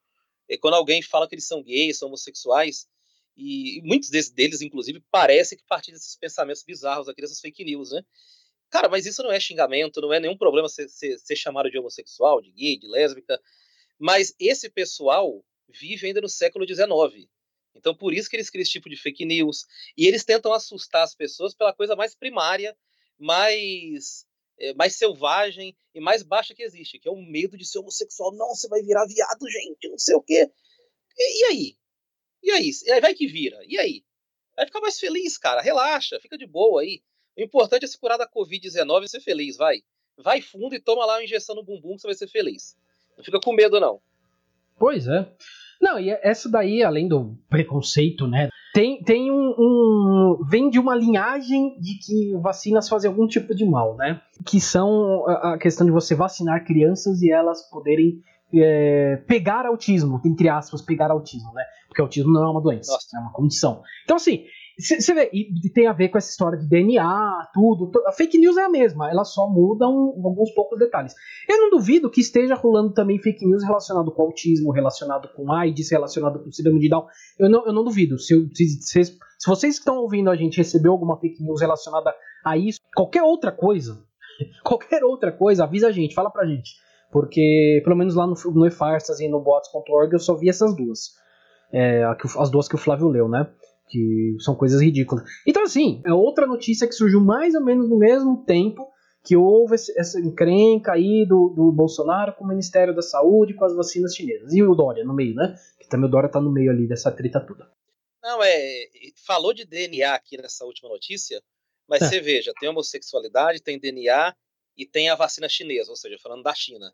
[0.50, 2.88] eh, quando alguém fala que eles são gays, são homossexuais.
[3.36, 8.02] E, muitos deles, inclusive, parece que partilham desses pensamentos bizarros aqui, dessas fake news, né?
[8.70, 11.78] Cara, mas isso não é xingamento, não é nenhum problema ser, ser, ser chamado de
[11.78, 13.40] homossexual, de gay, de lésbica.
[14.00, 17.30] Mas esse pessoal vive ainda no século XIX.
[17.76, 19.66] Então, por isso que eles criam esse tipo de fake news.
[19.98, 22.76] E eles tentam assustar as pessoas pela coisa mais primária,
[23.20, 24.26] mais,
[24.60, 28.34] é, mais selvagem e mais baixa que existe, que é o medo de ser homossexual.
[28.34, 30.50] Não, você vai virar viado, gente, não sei o quê.
[31.18, 31.78] E, e aí?
[32.46, 32.72] E aí?
[33.02, 33.58] Vai que vira.
[33.68, 34.04] E aí?
[34.56, 35.62] Vai ficar mais feliz, cara.
[35.62, 37.02] Relaxa, fica de boa aí.
[37.36, 39.78] O importante é se curar da Covid-19 e ser feliz, vai.
[40.16, 42.78] Vai fundo e toma lá uma injeção no bumbum que você vai ser feliz.
[43.18, 44.00] Não fica com medo, não.
[44.78, 45.28] Pois é.
[45.82, 48.50] Não, e essa daí, além do preconceito, né?
[48.74, 53.66] Tem, tem um, um, Vem de uma linhagem de que vacinas fazem algum tipo de
[53.66, 54.22] mal, né?
[54.46, 58.22] Que são a questão de você vacinar crianças e elas poderem
[58.54, 61.64] é, pegar autismo, entre aspas, pegar autismo, né?
[61.88, 63.18] Porque autismo não é uma doença, Nossa.
[63.18, 63.82] é uma condição.
[64.04, 64.46] Então, assim,
[64.78, 67.90] você vê, e tem a ver com essa história de DNA, tudo.
[68.06, 71.14] A fake news é a mesma, ela só muda um, alguns poucos detalhes.
[71.48, 75.90] Eu não duvido que esteja rolando também fake news relacionado com autismo, relacionado com AIDS,
[75.90, 77.06] relacionado com síndrome de Down.
[77.40, 78.20] Eu não, eu não duvido.
[78.20, 82.14] Se, se, se, se vocês que estão ouvindo a gente recebeu alguma fake news relacionada
[82.44, 84.04] a isso, qualquer outra coisa,
[84.62, 86.72] qualquer outra coisa, avisa a gente, fala pra gente.
[87.16, 91.14] Porque, pelo menos lá no, no eFarstas e no bots.org, eu só vi essas duas.
[91.72, 92.04] É,
[92.38, 93.50] as duas que o Flávio leu, né?
[93.88, 95.24] que são coisas ridículas.
[95.48, 98.86] Então, assim, é outra notícia que surgiu mais ou menos no mesmo tempo
[99.24, 103.74] que houve essa encrenca aí do, do Bolsonaro com o Ministério da Saúde com as
[103.74, 104.52] vacinas chinesas.
[104.52, 105.56] E o Dória no meio, né?
[105.80, 107.66] Que também o Dória tá no meio ali dessa treta toda.
[108.22, 108.88] Não, é.
[109.26, 111.42] Falou de DNA aqui nessa última notícia,
[111.88, 112.10] mas é.
[112.10, 114.36] você veja, tem homossexualidade, tem DNA
[114.78, 116.94] e tem a vacina chinesa, ou seja, falando da China.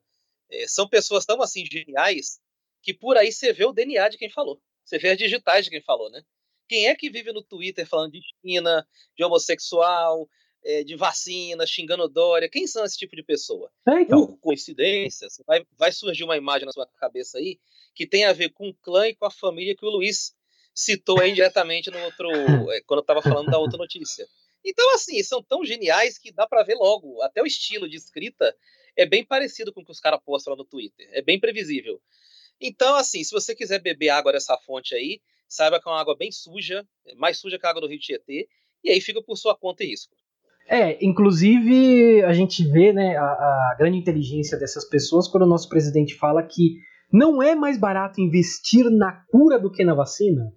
[0.50, 2.40] É, são pessoas tão assim geniais
[2.82, 4.62] que por aí você vê o DNA de quem falou.
[4.84, 6.24] Você vê as digitais de quem falou, né?
[6.68, 10.28] Quem é que vive no Twitter falando de China, de homossexual,
[10.64, 12.50] é, de vacina, xingando Dória?
[12.50, 13.72] Quem são esse tipo de pessoa?
[13.88, 14.26] É, então.
[14.26, 17.60] Por coincidência, vai, vai surgir uma imagem na sua cabeça aí
[17.94, 20.34] que tem a ver com o clã e com a família que o Luiz
[20.74, 24.26] citou aí indiretamente no outro, é, quando estava falando da outra notícia.
[24.64, 27.22] Então, assim, são tão geniais que dá para ver logo.
[27.22, 28.56] Até o estilo de escrita
[28.96, 31.10] é bem parecido com o que os caras postam lá no Twitter.
[31.12, 32.00] É bem previsível.
[32.60, 36.16] Então, assim, se você quiser beber água dessa fonte aí, saiba que é uma água
[36.16, 36.86] bem suja,
[37.18, 38.48] mais suja que a água do Rio Tietê,
[38.84, 40.16] e aí fica por sua conta e risco.
[40.68, 45.68] É, inclusive a gente vê né, a, a, grande inteligência dessas pessoas quando o nosso
[45.68, 46.78] presidente fala que
[47.12, 50.54] não é mais barato investir na cura do que na vacina.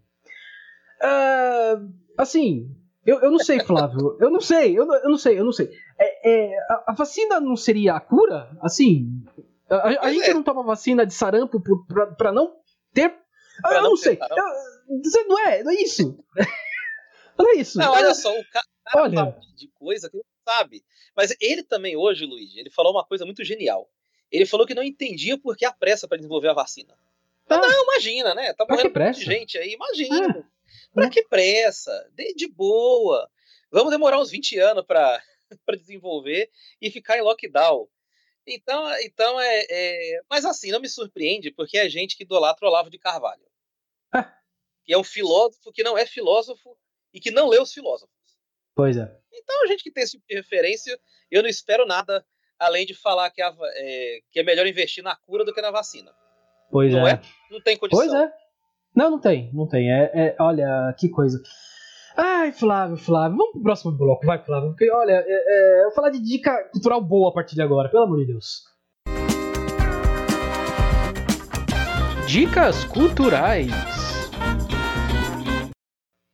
[1.03, 2.69] Uh, assim,
[3.07, 4.17] eu, eu não sei, Flávio.
[4.21, 5.71] eu não sei, eu não, eu não sei, eu não sei.
[5.99, 8.57] É, é, a, a, vacina não seria a cura?
[8.63, 9.23] Assim,
[9.69, 10.35] a, a gente é.
[10.35, 11.63] não toma vacina de sarampo
[12.17, 12.57] para não
[12.93, 13.15] ter.
[13.65, 14.19] eu não, não sei.
[14.21, 16.19] Eu, não é, não é isso.
[17.39, 17.79] não é isso.
[17.79, 19.37] Não, olha só, o cara olha.
[19.57, 20.85] de coisa que não sabe.
[21.17, 23.89] Mas ele também hoje, Luiz, ele falou uma coisa muito genial.
[24.31, 26.95] Ele falou que não entendia por que a pressa para desenvolver a vacina.
[27.49, 28.53] Ah, não, imagina, né?
[28.55, 30.39] Tá morrendo muita gente aí, imagina.
[30.39, 30.54] Ah,
[30.93, 32.11] pra que pressa?
[32.14, 33.29] De, de boa.
[33.70, 35.20] Vamos demorar uns 20 anos para
[35.79, 36.51] desenvolver
[36.81, 37.89] e ficar em lockdown.
[38.47, 42.68] Então, então é, é, Mas assim, não me surpreende, porque é gente que idolatra o
[42.68, 43.47] Olavo de Carvalho.
[44.12, 44.37] Ah.
[44.85, 46.77] Que é um filósofo que não é filósofo
[47.12, 48.14] e que não lê os filósofos.
[48.75, 49.16] Pois é.
[49.33, 50.99] Então, a gente que tem esse tipo de referência,
[51.31, 52.25] eu não espero nada
[52.59, 55.70] além de falar que, a, é, que é melhor investir na cura do que na
[55.70, 56.14] vacina.
[56.70, 57.12] Pois não é.
[57.12, 57.20] é.
[57.51, 58.07] Não tem condição.
[58.07, 58.33] Pois é.
[58.95, 59.90] Não, não tem, não tem.
[59.90, 61.42] É, é, olha, que coisa.
[62.16, 64.70] Ai, Flávio, Flávio, vamos pro próximo bloco, vai, Flávio.
[64.70, 67.88] Porque, olha, é, é, eu vou falar de dica cultural boa a partir de agora,
[67.88, 68.62] pelo amor de Deus.
[72.28, 73.66] Dicas culturais.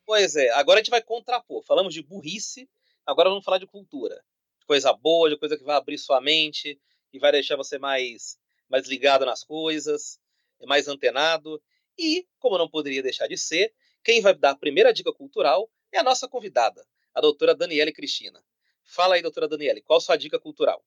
[0.04, 1.62] Pois é, agora a gente vai contrapor.
[1.64, 2.68] Falamos de burrice,
[3.06, 4.16] agora vamos falar de cultura.
[4.58, 6.78] De coisa boa, de coisa que vai abrir sua mente,
[7.10, 8.38] que vai deixar você mais,
[8.68, 10.18] mais ligado nas coisas,
[10.66, 11.58] mais antenado.
[12.02, 15.98] E, como não poderia deixar de ser, quem vai dar a primeira dica cultural é
[15.98, 16.82] a nossa convidada,
[17.14, 18.42] a doutora Daniele Cristina.
[18.82, 20.82] Fala aí, doutora Daniele, qual sua dica cultural?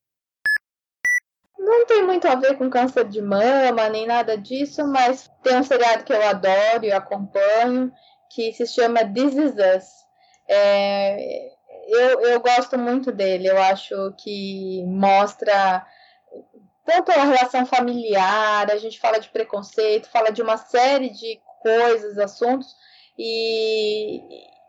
[1.60, 5.64] Não tem muito a ver com câncer de mama, nem nada disso, mas tem um
[5.64, 7.94] seriado que eu adoro e acompanho,
[8.34, 9.86] que se chama This Is Us.
[10.50, 11.54] É,
[11.90, 15.86] eu, eu gosto muito dele, eu acho que mostra
[16.86, 22.18] tanto a relação familiar, a gente fala de preconceito, fala de uma série de coisas,
[22.18, 22.76] assuntos,
[23.18, 24.20] e,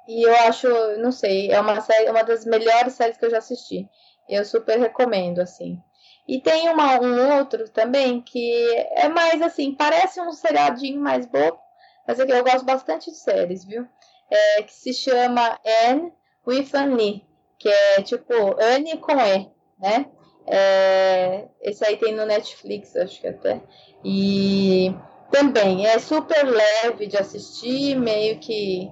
[0.08, 3.38] e eu acho, não sei, é uma, série, uma das melhores séries que eu já
[3.38, 3.88] assisti.
[4.28, 5.78] Eu super recomendo, assim.
[6.26, 11.58] E tem uma, um outro também que é mais assim, parece um seriadinho mais bobo,
[12.06, 13.86] mas é que eu gosto bastante de séries, viu?
[14.30, 16.12] É, que se chama Anne
[16.46, 17.26] with Annie,
[17.58, 20.06] que é tipo Anne com E, né?
[20.46, 23.60] É, esse aí tem no Netflix, acho que até.
[24.04, 24.94] E
[25.30, 28.90] também é super leve de assistir, meio que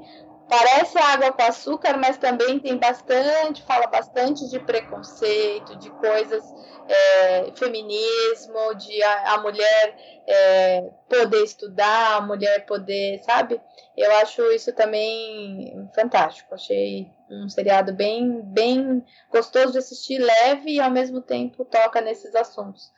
[0.53, 6.45] parece água com açúcar, mas também tem bastante, fala bastante de preconceito, de coisas,
[6.87, 9.97] é, feminismo, de a, a mulher
[10.27, 13.59] é, poder estudar, a mulher poder, sabe?
[13.97, 16.55] Eu acho isso também fantástico.
[16.55, 22.35] Achei um seriado bem, bem gostoso de assistir, leve e ao mesmo tempo toca nesses
[22.35, 22.93] assuntos.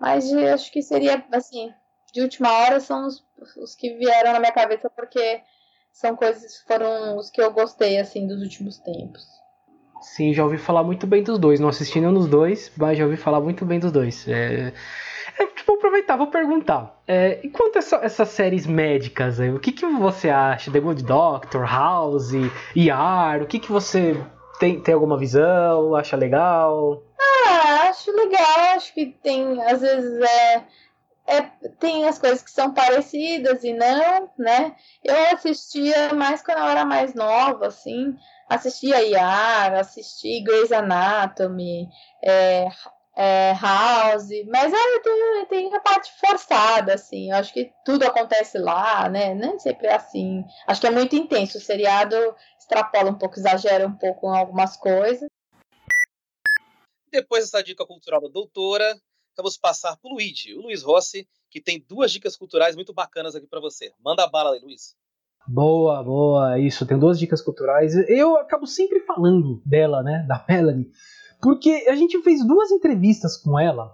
[0.00, 1.70] Mas acho que seria assim,
[2.14, 3.22] de última hora são os,
[3.58, 5.42] os que vieram na minha cabeça porque
[5.94, 9.22] são coisas foram os que eu gostei assim dos últimos tempos.
[10.02, 11.60] Sim, já ouvi falar muito bem dos dois.
[11.60, 14.28] Não assisti nenhum dos dois, mas já ouvi falar muito bem dos dois.
[14.28, 14.72] É,
[15.38, 17.00] é, tipo, vou aproveitar, vou perguntar.
[17.06, 20.70] É, e quanto a essa, essas séries médicas, o que, que você acha?
[20.70, 22.32] The Good Doctor, House,
[22.74, 24.20] ER, o que, que você
[24.58, 25.94] tem, tem alguma visão?
[25.94, 27.02] Acha legal?
[27.46, 28.74] Ah, acho legal.
[28.76, 30.64] Acho que tem, às vezes, é
[31.26, 31.42] é,
[31.78, 34.76] tem as coisas que são parecidas e não, né?
[35.02, 38.14] Eu assistia mais quando eu era mais nova, assim.
[38.48, 41.88] Assistia Yara, assisti Grey's Anatomy,
[42.22, 42.68] é,
[43.16, 47.30] é, House, mas é, tem, tem a parte forçada, assim.
[47.30, 49.34] Eu acho que tudo acontece lá, né?
[49.34, 50.44] Nem sempre é assim.
[50.66, 51.56] Acho que é muito intenso.
[51.56, 52.16] O seriado
[52.58, 55.28] extrapola um pouco, exagera um pouco em algumas coisas.
[57.10, 58.94] Depois dessa dica cultural da doutora,
[59.42, 63.34] vamos passar para o Luigi, o Luiz Rossi, que tem duas dicas culturais muito bacanas
[63.34, 63.92] aqui para você.
[64.04, 64.94] Manda a bala aí, Luiz.
[65.46, 67.94] Boa, boa, isso, tem duas dicas culturais.
[68.08, 70.90] Eu acabo sempre falando dela, né, da Melanie,
[71.40, 73.92] porque a gente fez duas entrevistas com ela,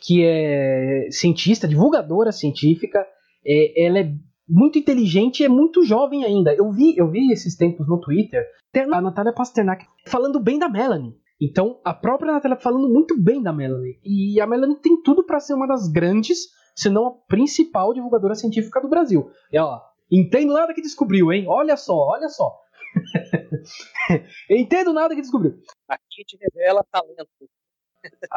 [0.00, 3.04] que é cientista, divulgadora científica,
[3.44, 4.14] é, ela é
[4.48, 6.54] muito inteligente e é muito jovem ainda.
[6.54, 8.46] Eu vi, eu vi esses tempos no Twitter,
[8.92, 11.16] a Natália Pasternak falando bem da Melanie.
[11.40, 13.98] Então, a própria Natália falando muito bem da Melanie.
[14.04, 18.34] E a Melanie tem tudo para ser uma das grandes, se não a principal divulgadora
[18.34, 19.30] científica do Brasil.
[19.52, 21.46] E ela, entendo nada que descobriu, hein?
[21.48, 22.60] Olha só, olha só.
[24.48, 25.58] entendo nada que descobriu.
[25.88, 27.28] Aqui te revela talento.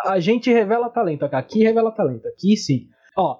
[0.06, 1.24] a gente revela talento.
[1.24, 2.28] Aqui revela talento.
[2.28, 2.90] Aqui sim.
[3.16, 3.40] Ó,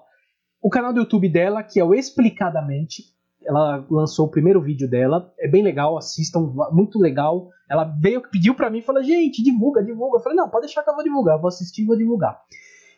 [0.62, 3.04] o canal do YouTube dela, que é o Explicadamente,
[3.44, 7.48] ela lançou o primeiro vídeo dela, é bem legal, assistam, muito legal.
[7.68, 10.18] Ela veio, pediu para mim, falou, gente, divulga, divulga.
[10.18, 12.38] Eu falei, não, pode deixar que eu vou divulgar, vou assistir e vou divulgar.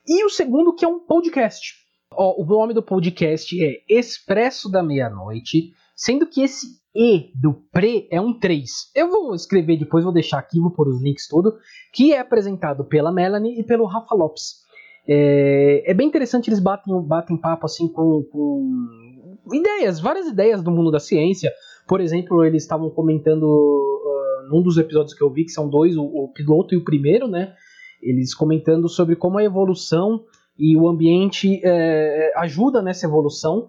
[0.06, 1.74] E o segundo, que é um podcast.
[2.12, 8.08] Ó, o nome do podcast é Expresso da Meia-Noite, sendo que esse E do pre
[8.10, 8.90] é um 3.
[8.96, 11.56] Eu vou escrever depois, vou deixar aqui, vou pôr os links tudo,
[11.92, 14.60] que é apresentado pela Melanie e pelo Rafa Lopes.
[15.06, 19.09] É, é bem interessante, eles batem, batem papo assim com, com
[19.54, 21.52] ideias, várias ideias do mundo da ciência.
[21.86, 25.96] Por exemplo, eles estavam comentando uh, num dos episódios que eu vi, que são dois,
[25.96, 27.54] o, o, piloto e o primeiro, né?
[28.02, 30.24] Eles comentando sobre como a evolução
[30.58, 33.68] e o ambiente é, ajuda nessa evolução.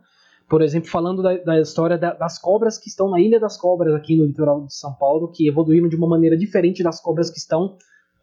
[0.50, 3.94] Por exemplo, falando da, da história da, das cobras que estão na Ilha das Cobras,
[3.94, 7.38] aqui no litoral de São Paulo, que evoluíram de uma maneira diferente das cobras que
[7.38, 7.78] estão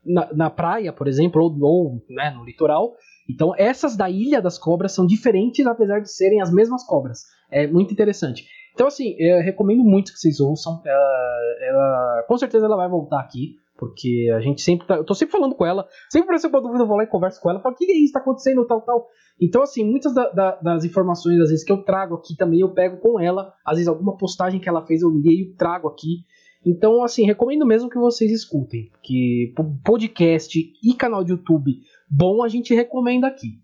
[0.04, 2.94] na, na praia, por exemplo, ou, ou né, no litoral.
[3.28, 7.24] Então, essas da Ilha das Cobras são diferentes, apesar de serem as mesmas cobras.
[7.50, 8.46] É muito interessante.
[8.74, 10.80] Então, assim, eu recomendo muito que vocês ouçam.
[10.84, 13.56] Ela, ela, com certeza ela vai voltar aqui.
[13.78, 14.96] Porque a gente sempre tá.
[14.96, 15.86] Eu tô sempre falando com ela.
[16.10, 17.60] Sempre apareceu uma dúvida, eu vou lá e converso com ela.
[17.60, 18.12] Falo, o que é isso?
[18.12, 19.06] Tá acontecendo, tal, tal.
[19.40, 22.74] Então, assim, muitas da, da, das informações, às vezes, que eu trago aqui também, eu
[22.74, 23.54] pego com ela.
[23.64, 26.24] Às vezes, alguma postagem que ela fez, eu li e trago aqui.
[26.66, 28.90] Então, assim, recomendo mesmo que vocês escutem.
[29.02, 29.54] Que
[29.84, 31.80] podcast e canal de YouTube
[32.10, 33.60] bom a gente recomenda aqui.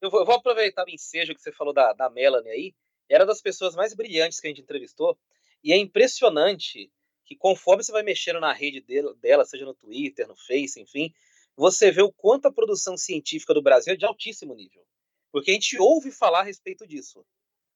[0.00, 2.74] Eu vou, eu vou aproveitar o ensejo que você falou da, da Melanie aí.
[3.08, 5.18] Era das pessoas mais brilhantes que a gente entrevistou.
[5.62, 6.90] E é impressionante
[7.24, 8.84] que conforme você vai mexendo na rede
[9.20, 11.12] dela, seja no Twitter, no Face, enfim,
[11.56, 14.84] você vê o quanto a produção científica do Brasil é de altíssimo nível.
[15.32, 17.24] Porque a gente ouve falar a respeito disso,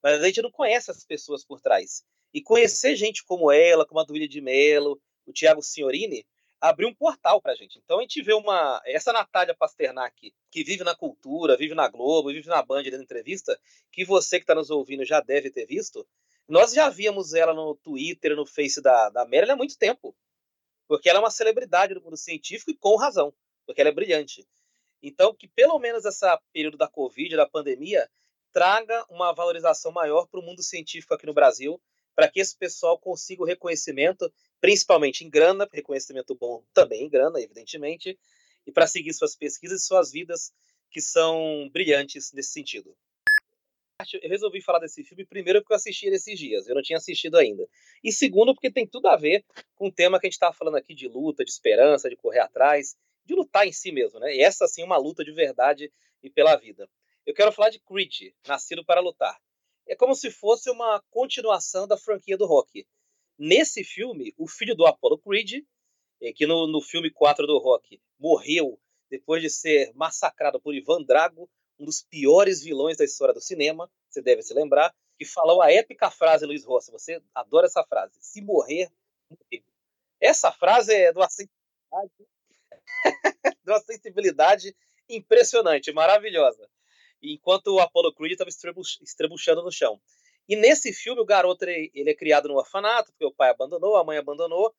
[0.03, 2.05] mas a gente não conhece as pessoas por trás.
[2.33, 6.27] E conhecer gente como ela, como a Duília de Mello, o Tiago Signorini,
[6.61, 7.79] abriu um portal para a gente.
[7.79, 8.81] Então a gente vê uma.
[8.87, 13.59] Essa Natália Pasternak, que vive na cultura, vive na Globo, vive na Band dando entrevista,
[13.93, 16.07] que você que está nos ouvindo já deve ter visto,
[16.49, 20.17] nós já víamos ela no Twitter, no Face da, da Marilyn há muito tempo.
[20.87, 23.33] Porque ela é uma celebridade do mundo científico e com razão,
[23.67, 24.47] porque ela é brilhante.
[25.03, 28.09] Então, que pelo menos esse período da Covid, da pandemia,
[28.53, 31.81] traga uma valorização maior para o mundo científico aqui no Brasil,
[32.19, 34.29] para que esse pessoal consiga o reconhecimento,
[34.61, 38.19] principalmente em grana, reconhecimento bom também em grana, evidentemente,
[38.67, 40.53] e para seguir suas pesquisas e suas vidas
[40.91, 42.93] que são brilhantes nesse sentido
[44.15, 46.97] eu resolvi falar desse filme, primeiro, porque eu assisti ele esses dias, eu não tinha
[46.97, 47.69] assistido ainda.
[48.03, 49.45] E segundo, porque tem tudo a ver
[49.77, 52.41] com o tema que a gente estava falando aqui de luta, de esperança, de correr
[52.41, 54.35] atrás, de lutar em si mesmo, né?
[54.35, 56.89] E essa, sim, é uma luta de verdade e pela vida.
[57.25, 59.39] Eu quero falar de Creed, Nascido para Lutar.
[59.89, 62.87] É como se fosse uma continuação da franquia do Rock.
[63.39, 65.65] Nesse filme, o filho do Apollo Creed,
[66.21, 68.79] eh, que no, no filme 4 do Rock morreu
[69.11, 73.91] depois de ser massacrado por Ivan Drago, um dos piores vilões da história do cinema,
[74.11, 78.19] você deve se lembrar, que falou a épica frase, Luiz Rossi, você adora essa frase,
[78.21, 78.91] se morrer,
[79.31, 79.65] morrer.
[80.21, 82.13] Essa frase é de uma sensibilidade,
[83.65, 84.77] de uma sensibilidade
[85.09, 86.69] impressionante, maravilhosa.
[87.23, 90.01] Enquanto o Apollo Creed estava estrebuchando no chão.
[90.49, 93.97] E nesse filme, o garoto ele, ele é criado no orfanato, porque o pai abandonou,
[93.97, 94.75] a mãe abandonou.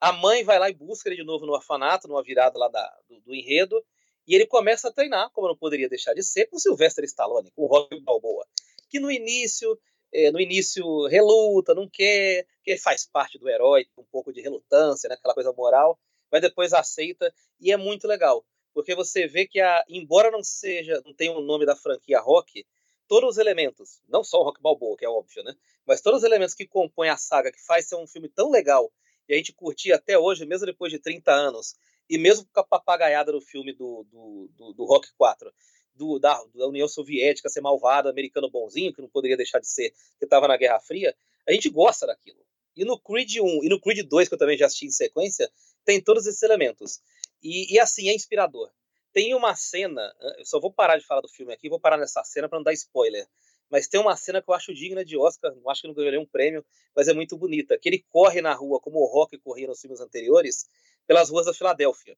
[0.00, 2.98] A mãe vai lá e busca ele de novo no orfanato, numa virada lá da,
[3.08, 3.80] do, do enredo.
[4.26, 7.62] E ele começa a treinar, como não poderia deixar de ser, com Sylvester Stallone, com
[7.62, 8.46] o Rock Balboa,
[8.88, 9.78] que no início,
[10.12, 15.08] é, no início reluta, não quer, que faz parte do herói, um pouco de relutância,
[15.08, 15.98] né, aquela coisa moral,
[16.30, 21.00] mas depois aceita e é muito legal, porque você vê que a, embora não seja,
[21.04, 22.66] não tenha o nome da franquia Rock,
[23.06, 25.54] todos os elementos, não só o Rock Balboa, que é óbvio, né,
[25.86, 28.92] mas todos os elementos que compõem a saga, que faz ser um filme tão legal
[29.28, 31.74] e a gente curtir até hoje, mesmo depois de 30 anos,
[32.08, 35.52] e mesmo com a papagaiada do filme do, do, do, do Rock 4,
[35.94, 39.90] do, da, da, União Soviética ser malvado, americano bonzinho, que não poderia deixar de ser,
[40.18, 41.14] que estava na Guerra Fria,
[41.46, 42.44] a gente gosta daquilo.
[42.74, 45.50] E no Creed 1 e no Creed 2, que eu também já assisti em sequência,
[45.84, 47.00] tem todos esses elementos.
[47.42, 48.70] E, e assim, é inspirador.
[49.12, 52.24] Tem uma cena, eu só vou parar de falar do filme aqui, vou parar nessa
[52.24, 53.26] cena para não dar spoiler.
[53.70, 56.10] Mas tem uma cena que eu acho digna de Oscar, não acho que não ganhou
[56.12, 56.64] nenhum prêmio,
[56.94, 57.78] mas é muito bonita.
[57.78, 60.66] Que ele corre na rua como o Rock corria nos filmes anteriores,
[61.06, 62.16] pelas ruas da Filadélfia.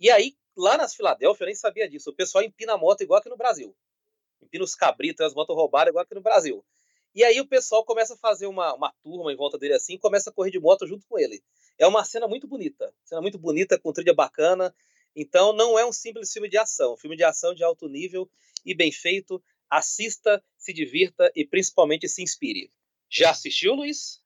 [0.00, 2.10] E aí, lá nas Filadélfia, eu nem sabia disso.
[2.10, 3.76] O pessoal empina a moto igual aqui no Brasil.
[4.42, 6.64] Empina os cabritos, as motos roubadas igual aqui no Brasil.
[7.14, 10.30] E aí o pessoal começa a fazer uma, uma turma em volta dele assim começa
[10.30, 11.42] a correr de moto junto com ele.
[11.78, 12.92] É uma cena muito bonita.
[13.04, 14.74] Cena muito bonita, com trilha bacana.
[15.16, 16.94] Então não é um simples filme de ação.
[16.94, 18.28] Um filme de ação de alto nível
[18.64, 19.42] e bem feito.
[19.70, 22.70] Assista, se divirta e principalmente se inspire.
[23.10, 24.20] Já assistiu, Luiz?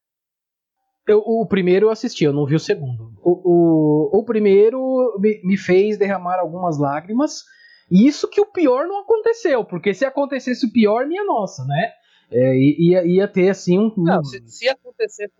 [1.06, 3.12] Eu, o primeiro eu assisti, eu não vi o segundo.
[3.22, 7.42] O, o, o primeiro me, me, fez derramar algumas lágrimas.
[7.90, 11.92] E isso que o pior não aconteceu, porque se acontecesse o pior, minha nossa, né?
[12.32, 13.92] É, ia, ia ter assim um.
[13.96, 15.32] Não, se, se acontecesse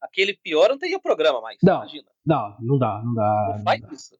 [0.00, 1.58] aquele pior, não teria programa mais.
[1.62, 2.08] Não, imagina.
[2.24, 3.54] Não, não dá, não dá.
[3.56, 3.94] Não faz não dá.
[3.94, 4.18] isso.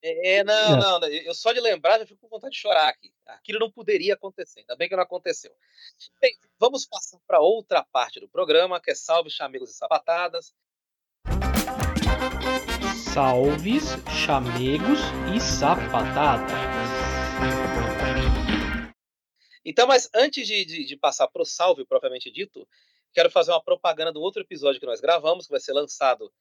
[0.00, 0.76] É, não, é.
[0.76, 3.12] não, eu só de lembrar já fico com vontade de chorar aqui.
[3.26, 5.50] Aquilo não poderia acontecer, ainda bem que não aconteceu.
[6.20, 10.54] Bem, vamos passar para outra parte do programa, que é Salve Chamegos e Sapatadas.
[13.12, 15.00] Salves, chamegos
[15.34, 16.77] e sapatadas.
[19.68, 22.66] Então, mas antes de, de, de passar para o salve propriamente dito,
[23.12, 26.32] quero fazer uma propaganda do outro episódio que nós gravamos, que vai ser lançado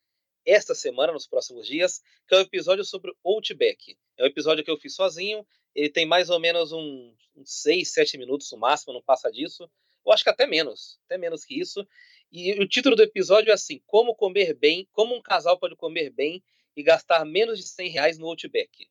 [0.45, 3.97] esta semana, nos próximos dias, que é o um episódio sobre Outback.
[4.17, 5.45] É um episódio que eu fiz sozinho,
[5.75, 9.69] ele tem mais ou menos uns um, 6, 7 minutos no máximo, não passa disso.
[10.05, 11.85] Eu acho que até menos, até menos que isso.
[12.31, 16.11] E o título do episódio é assim: Como comer bem, como um casal pode comer
[16.11, 16.41] bem
[16.77, 18.87] e gastar menos de 100 reais no Outback.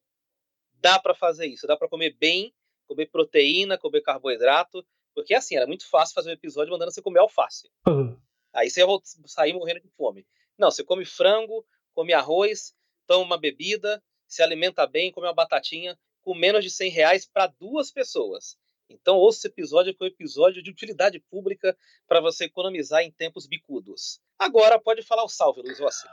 [0.75, 2.53] Dá para fazer isso, dá para comer bem,
[2.87, 4.85] comer proteína, comer carboidrato,
[5.15, 7.71] porque assim, era muito fácil fazer um episódio mandando você comer alface.
[7.87, 8.17] Uhum.
[8.55, 8.87] Aí você ia
[9.27, 10.27] sair morrendo de fome.
[10.59, 11.65] Não, você come frango,
[11.95, 12.75] come arroz,
[13.07, 17.47] toma uma bebida, se alimenta bem, come uma batatinha, com menos de 100 reais para
[17.47, 18.57] duas pessoas.
[18.89, 21.77] Então, ouça esse episódio, que é um episódio de utilidade pública
[22.07, 24.21] para você economizar em tempos bicudos.
[24.39, 26.07] Agora pode falar o salve, Luiz Rossi.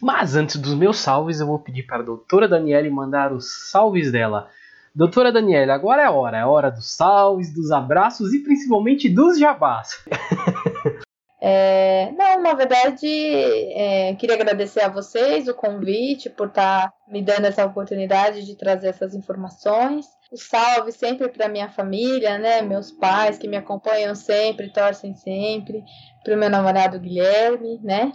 [0.00, 4.10] Mas antes dos meus salves, eu vou pedir para a doutora Daniele mandar os salves
[4.10, 4.50] dela.
[4.94, 6.38] Doutora Daniela, agora é a hora.
[6.38, 9.90] É a hora dos salves, dos abraços e principalmente dos jabás.
[11.42, 17.22] É, não, na verdade, é, queria agradecer a vocês o convite por estar tá me
[17.22, 20.04] dando essa oportunidade de trazer essas informações.
[20.30, 22.60] O salve sempre para minha família, né?
[22.60, 25.82] Meus pais que me acompanham sempre, torcem sempre,
[26.22, 28.12] para o meu namorado Guilherme, né?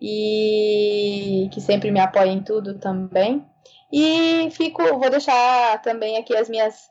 [0.00, 3.44] E que sempre me apoia em tudo também.
[3.92, 6.90] E fico, vou deixar também aqui as minhas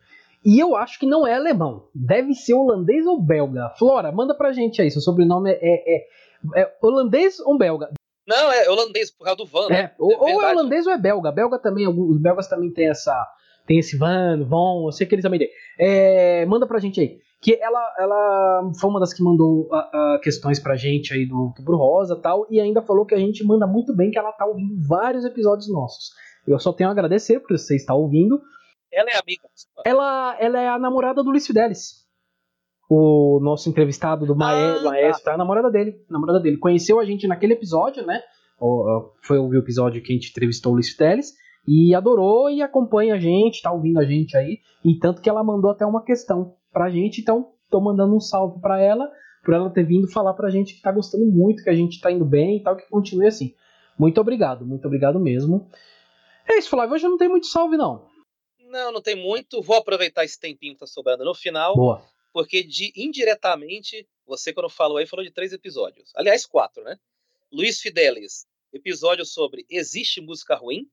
[0.45, 1.87] E eu acho que não é alemão.
[1.93, 3.73] Deve ser holandês ou belga.
[3.79, 4.91] Flora, manda pra gente aí.
[4.91, 6.07] Seu sobrenome é, é,
[6.55, 7.89] é holandês ou belga?
[8.27, 9.69] Não, é holandês, por causa do Van.
[9.69, 9.79] Né?
[9.81, 11.31] É, ou, é ou é holandês ou é belga.
[11.31, 13.27] Belga também, os belgas também tem essa.
[13.65, 15.49] Tem esse Van, Von, eu sei que eles também têm.
[15.79, 20.19] É, manda pra gente aí que ela, ela foi uma das que mandou a, a
[20.21, 23.67] questões pra gente aí do Outubro Rosa tal, e ainda falou que a gente manda
[23.67, 26.11] muito bem, que ela tá ouvindo vários episódios nossos.
[26.47, 28.41] Eu só tenho a agradecer por você estar ouvindo.
[28.91, 29.47] Ela é amiga.
[29.85, 32.07] Ela, ela é a namorada do Luiz Fidelis.
[32.89, 35.31] O nosso entrevistado do Maestro, ah, Maestro tá.
[35.31, 36.01] é a namorada dele.
[36.09, 36.57] namorada dele.
[36.57, 38.21] Conheceu a gente naquele episódio, né?
[39.21, 41.33] Foi ouvir o episódio que a gente entrevistou o Luiz Fidelis.
[41.67, 44.59] E adorou e acompanha a gente, tá ouvindo a gente aí.
[44.85, 48.61] E tanto que ela mandou até uma questão pra gente, então tô mandando um salve
[48.61, 49.11] para ela,
[49.43, 52.11] por ela ter vindo falar pra gente que tá gostando muito, que a gente tá
[52.11, 53.55] indo bem e tal, que continue assim.
[53.97, 55.67] Muito obrigado, muito obrigado mesmo.
[56.47, 58.07] É isso, Flávio, hoje não tem muito salve não.
[58.59, 59.59] Não, não tem muito.
[59.59, 61.75] Vou aproveitar esse tempinho que tá sobrando no final.
[61.75, 62.03] Boa.
[62.31, 66.11] Porque de indiretamente, você quando falou aí, falou de três episódios.
[66.15, 66.95] Aliás, quatro, né?
[67.51, 70.87] Luiz Fidelis, episódio sobre Existe Música Ruim?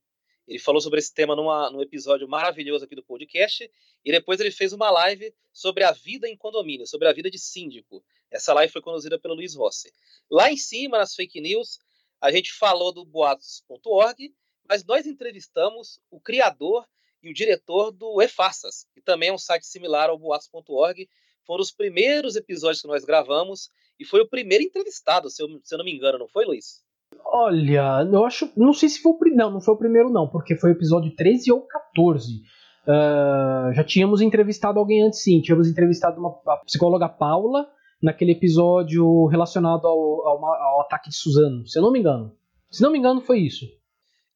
[0.46, 3.70] Ele falou sobre esse tema numa, num episódio maravilhoso aqui do podcast.
[4.04, 7.38] E depois ele fez uma live sobre a vida em condomínio, sobre a vida de
[7.38, 8.04] síndico.
[8.30, 9.92] Essa live foi conduzida pelo Luiz Rossi.
[10.30, 11.78] Lá em cima, nas fake news,
[12.20, 14.34] a gente falou do boatos.org,
[14.68, 16.86] mas nós entrevistamos o criador
[17.22, 21.08] e o diretor do EFaças, que também é um site similar ao boatos.org.
[21.46, 25.74] Foram os primeiros episódios que nós gravamos e foi o primeiro entrevistado, se eu, se
[25.74, 26.83] eu não me engano, não foi, Luiz?
[27.24, 28.50] Olha, eu acho.
[28.56, 29.44] Não sei se foi o primeiro.
[29.44, 32.34] Não, não foi o primeiro, não, porque foi o episódio 13 ou 14.
[32.34, 35.40] Uh, ah, já tínhamos entrevistado alguém antes, sim.
[35.40, 37.66] Tínhamos entrevistado uma, a psicóloga Paula
[38.00, 42.36] naquele episódio relacionado ao, ao, ao, ataque de Suzano, se eu não me engano.
[42.70, 43.66] Se não me engano, foi isso.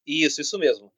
[0.07, 0.91] Isso, isso mesmo.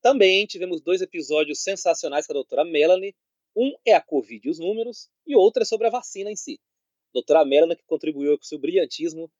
[0.00, 3.14] Também tivemos dois episódios sensacionais com a doutora Melanie.
[3.56, 6.58] Um é a Covid e os números, e outro é sobre a vacina em si.
[7.14, 9.30] doutora Melanie, que contribuiu com seu brilhantismo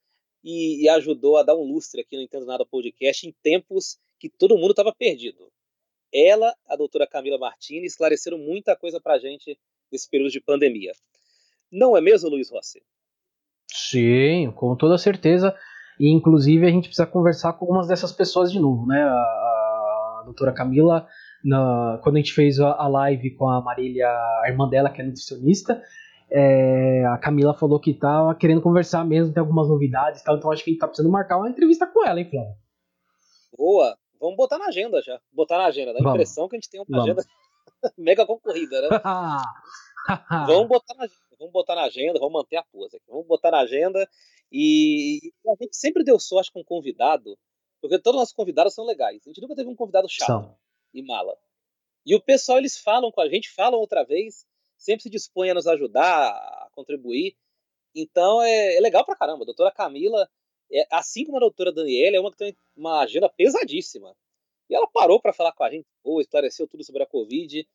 [0.42, 4.28] e, e, ajudou a dar um lustre aqui no Entendo Nada Podcast em tempos que
[4.28, 5.50] todo mundo estava perdido.
[6.12, 9.58] Ela, a doutora Camila Martins, esclareceram muita coisa para a gente
[9.90, 10.92] nesse período de pandemia.
[11.70, 12.82] Não é mesmo, Luiz Rossi?
[13.66, 15.56] Sim, com toda certeza.
[15.98, 19.02] E, inclusive, a gente precisa conversar com algumas dessas pessoas de novo, né?
[19.02, 19.12] A,
[20.20, 21.06] a doutora Camila
[21.44, 25.00] na, quando a gente fez a, a, live com a Marília, a irmã dela, que
[25.00, 25.82] é nutricionista,
[26.34, 30.50] é, a Camila falou que tava querendo conversar mesmo, tem algumas novidades e tal, então
[30.50, 32.54] acho que a gente tá precisando marcar uma entrevista com ela, hein, Flávio?
[33.56, 33.96] Boa!
[34.18, 35.20] Vamos botar na agenda já.
[35.32, 35.92] Botar na agenda.
[35.92, 37.04] Dá a impressão que a gente tem uma Vamos.
[37.04, 37.24] agenda
[37.98, 38.88] mega concorrida, né?
[40.46, 41.06] vamos, botar na,
[41.38, 43.06] vamos botar na agenda, vamos manter a pose aqui.
[43.08, 44.08] Vamos botar na agenda.
[44.50, 45.18] E
[45.48, 47.36] a gente sempre deu sorte com um convidado,
[47.80, 49.20] porque todos os nossos convidados são legais.
[49.26, 50.56] A gente nunca teve um convidado chato são.
[50.94, 51.36] e mala.
[52.06, 54.46] E o pessoal, eles falam com a gente, falam outra vez,
[54.82, 57.34] sempre se dispõe a nos ajudar, a contribuir.
[57.94, 59.42] Então é, é legal pra caramba.
[59.42, 60.28] A doutora Camila,
[60.70, 64.14] é, assim como a doutora Daniela, é uma que tem uma agenda pesadíssima.
[64.68, 67.66] E ela parou para falar com a gente, ou esclareceu tudo sobre a Covid.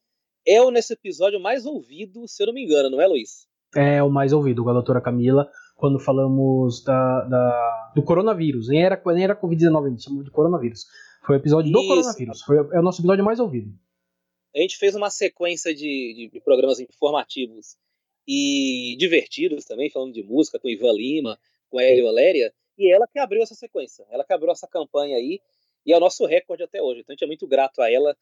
[0.46, 3.48] É o nesse episódio mais ouvido, se eu não me engano, não é, Luiz?
[3.76, 8.70] É o mais ouvido com a doutora Camila, quando falamos da, da do coronavírus.
[8.70, 10.86] Nem era, nem era Covid-19, a gente chamou de coronavírus.
[11.26, 11.82] Foi o episódio Isso.
[11.82, 12.42] do coronavírus.
[12.42, 13.72] Foi, é o nosso episódio mais ouvido.
[14.58, 17.78] A gente fez uma sequência de, de programas informativos
[18.28, 21.40] e divertidos também, falando de música, com Ivan Lima,
[21.70, 25.16] com a Hélio Valéria, e ela que abriu essa sequência, ela que abriu essa campanha
[25.16, 25.40] aí,
[25.86, 27.02] e é o nosso recorde até hoje.
[27.02, 28.18] Então a gente é muito grato a ela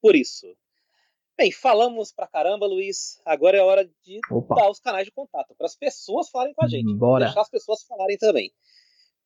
[0.00, 0.54] por isso.
[1.36, 3.20] Bem, falamos pra caramba, Luiz.
[3.24, 4.56] Agora é hora de Opa.
[4.56, 6.92] dar os canais de contato para as pessoas falarem com a gente.
[6.94, 7.26] Bora.
[7.26, 8.52] Deixar as pessoas falarem também.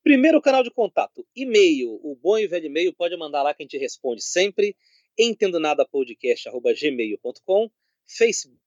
[0.01, 1.99] Primeiro canal de contato, e-mail.
[2.03, 4.75] O bom e velho e-mail pode mandar lá que a gente responde sempre.
[5.17, 7.69] Entendo nada podcast@gmail.com,
[8.05, 8.63] Facebook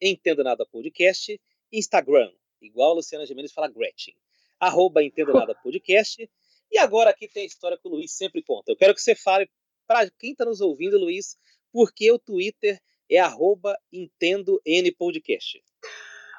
[0.00, 1.38] Entendo Nada Podcast,
[1.70, 2.30] Instagram,
[2.62, 4.14] igual a Luciana Gimenez fala Gretchen,
[4.58, 6.28] arroba Entendo Nada Podcast,
[6.72, 8.72] e agora aqui tem a história que o Luiz sempre conta.
[8.72, 9.50] Eu quero que você fale
[9.86, 11.36] para quem está nos ouvindo, Luiz,
[11.72, 12.80] porque o Twitter
[13.10, 15.62] é arroba Entendo N Podcast.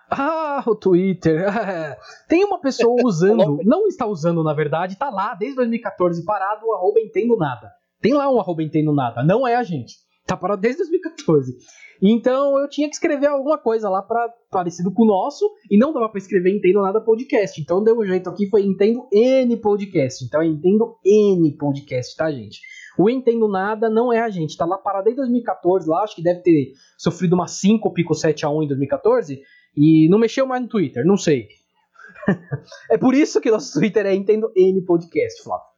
[0.09, 1.45] Ah, o Twitter.
[2.27, 6.73] Tem uma pessoa usando, não está usando na verdade, está lá desde 2014 parado o
[6.73, 7.71] arroba Entendo Nada.
[8.01, 9.95] Tem lá um arroba Entendo Nada, não é a gente.
[10.25, 11.55] Tá parado desde 2014.
[12.01, 15.93] Então eu tinha que escrever alguma coisa lá para parecido com o nosso e não
[15.93, 17.61] dava para escrever Entendo Nada Podcast.
[17.61, 20.25] Então deu um jeito aqui foi Entendo N Podcast.
[20.25, 22.59] Então é Entendo N Podcast, tá, gente?
[22.97, 26.23] O Entendo Nada não é a gente, tá lá parado desde 2014, lá acho que
[26.23, 29.41] deve ter sofrido uma 5 pico 7 a 1 em 2014
[29.75, 31.47] e não mexeu mais no Twitter, não sei.
[32.91, 35.70] é por isso que nosso Twitter é Entendo N Podcast, Flávio.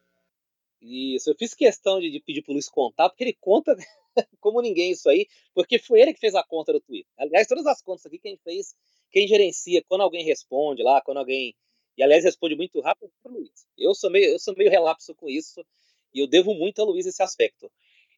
[0.86, 3.74] Isso, eu fiz questão de, de pedir pro Luiz contar, porque ele conta
[4.38, 7.10] como ninguém isso aí, porque foi ele que fez a conta do Twitter.
[7.16, 8.74] Aliás, todas as contas aqui quem fez,
[9.10, 11.54] quem gerencia, quando alguém responde lá, quando alguém.
[11.96, 13.66] E aliás, responde muito rápido é o Luiz.
[13.78, 15.64] Eu sou meio, eu sou meio relapso com isso
[16.12, 17.70] e eu devo muito a Luiz esse aspecto.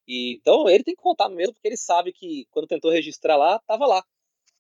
[0.09, 3.61] E, então ele tem que contar mesmo, porque ele sabe que quando tentou registrar lá,
[3.61, 4.05] tava lá.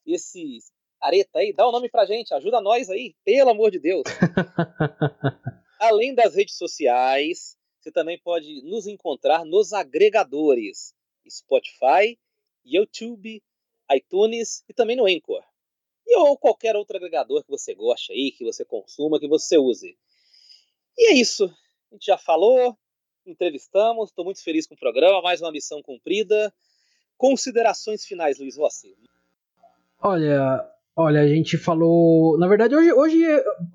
[0.06, 0.60] Esse
[1.00, 4.04] areta aí, dá o um nome pra gente, ajuda nós aí, pelo amor de Deus.
[5.80, 10.92] Além das redes sociais, você também pode nos encontrar nos agregadores.
[11.28, 12.18] Spotify,
[12.64, 13.40] YouTube,
[13.92, 15.44] iTunes e também no Anchor.
[16.04, 19.96] E ou qualquer outro agregador que você goste aí, que você consuma, que você use.
[20.98, 21.44] E é isso.
[21.44, 22.76] A gente já falou,
[23.24, 26.52] entrevistamos, estou muito feliz com o programa, mais uma missão cumprida.
[27.16, 28.96] Considerações finais, Luiz Rossi.
[30.00, 32.38] Olha, olha, a gente falou.
[32.38, 33.24] Na verdade, hoje, hoje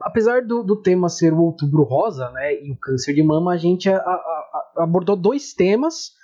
[0.02, 3.58] apesar do, do tema ser o outubro rosa, né, e o câncer de mama, a
[3.58, 6.20] gente a, a, a, abordou dois temas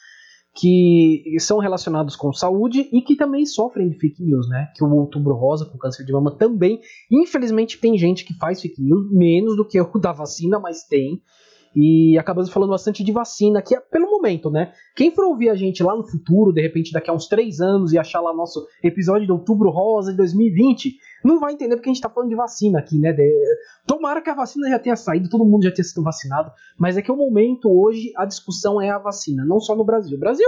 [0.60, 4.72] que são relacionados com saúde e que também sofrem de fake news, né?
[4.76, 8.82] Que o outubro rosa com câncer de mama também, infelizmente tem gente que faz fake
[8.82, 11.22] news, menos do que o da vacina, mas tem.
[11.80, 14.74] E acabamos falando bastante de vacina, que é pelo momento, né?
[14.96, 17.94] Quem for ouvir a gente lá no futuro, de repente daqui a uns três anos,
[17.94, 21.94] e achar lá nosso episódio de Outubro Rosa de 2020, não vai entender porque a
[21.94, 23.14] gente tá falando de vacina aqui, né?
[23.14, 23.32] De...
[23.86, 27.02] Tomara que a vacina já tenha saído, todo mundo já tenha sido vacinado, mas é
[27.04, 30.18] que o momento hoje, a discussão é a vacina, não só no Brasil.
[30.18, 30.48] O Brasil,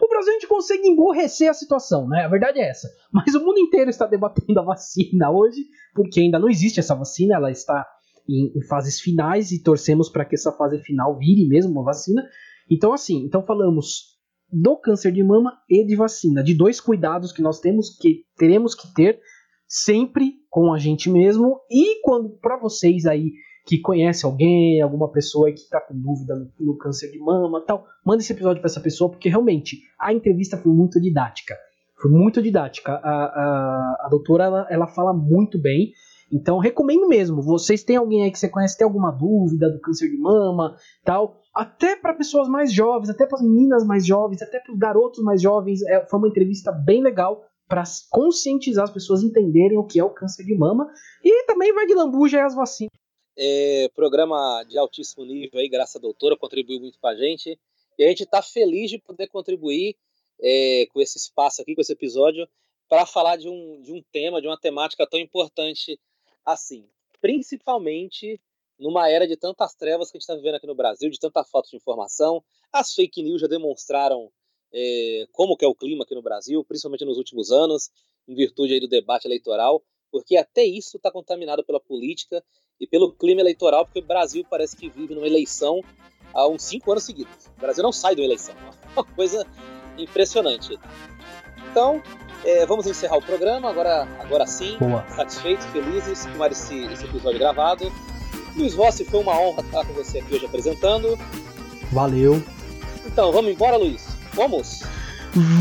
[0.00, 2.24] o Brasil a gente consegue emborrecer a situação, né?
[2.24, 2.88] A verdade é essa.
[3.10, 7.34] Mas o mundo inteiro está debatendo a vacina hoje, porque ainda não existe essa vacina,
[7.34, 7.84] ela está
[8.28, 12.22] em, em fases finais e torcemos para que essa fase final vire mesmo uma vacina.
[12.70, 14.18] Então, assim, então falamos
[14.50, 18.74] do câncer de mama e de vacina, de dois cuidados que nós temos que teremos
[18.74, 19.20] que ter
[19.66, 23.32] sempre com a gente mesmo e quando para vocês aí
[23.66, 27.84] que conhece alguém, alguma pessoa que está com dúvida no, no, câncer de mama, tal,
[28.02, 31.54] manda esse episódio para essa pessoa porque realmente a entrevista foi muito didática,
[32.00, 32.92] foi muito didática.
[32.92, 35.92] A, a, a doutora ela, ela fala muito bem
[36.30, 37.42] então recomendo mesmo.
[37.42, 41.40] Vocês têm alguém aí que você conhece, tem alguma dúvida do câncer de mama, tal?
[41.54, 45.22] Até para pessoas mais jovens, até para as meninas mais jovens, até para os garotos
[45.22, 50.00] mais jovens, é, foi uma entrevista bem legal para conscientizar as pessoas entenderem o que
[50.00, 50.90] é o câncer de mama
[51.22, 52.92] e também vai de lambuja e as vacinas.
[53.36, 57.58] É, programa de altíssimo nível aí, graças à doutora, contribuiu muito para a gente.
[57.98, 59.96] E a gente está feliz de poder contribuir
[60.40, 62.48] é, com esse espaço aqui, com esse episódio,
[62.88, 65.98] para falar de um, de um tema, de uma temática tão importante
[66.52, 66.88] assim.
[67.20, 68.40] Principalmente
[68.78, 71.42] numa era de tantas trevas que a gente está vivendo aqui no Brasil, de tanta
[71.44, 72.42] falta de informação.
[72.72, 74.30] As fake news já demonstraram
[74.72, 77.90] é, como que é o clima aqui no Brasil, principalmente nos últimos anos,
[78.26, 82.42] em virtude aí do debate eleitoral, porque até isso está contaminado pela política
[82.80, 85.80] e pelo clima eleitoral, porque o Brasil parece que vive numa eleição
[86.32, 87.46] há uns cinco anos seguidos.
[87.56, 88.54] O Brasil não sai de uma eleição,
[88.84, 89.44] é uma coisa
[89.98, 90.78] impressionante.
[91.70, 92.02] Então,
[92.44, 95.04] é, vamos encerrar o programa, agora, agora sim, Boa.
[95.14, 97.92] satisfeitos, felizes com esse, esse episódio gravado.
[98.56, 101.18] Luiz Rossi, foi uma honra estar com você aqui hoje apresentando.
[101.92, 102.42] Valeu.
[103.06, 104.08] Então, vamos embora, Luiz?
[104.32, 104.82] Vamos?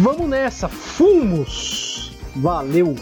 [0.02, 0.68] Vamos nessa.
[0.68, 2.18] Fumos.
[2.36, 2.96] Valeu.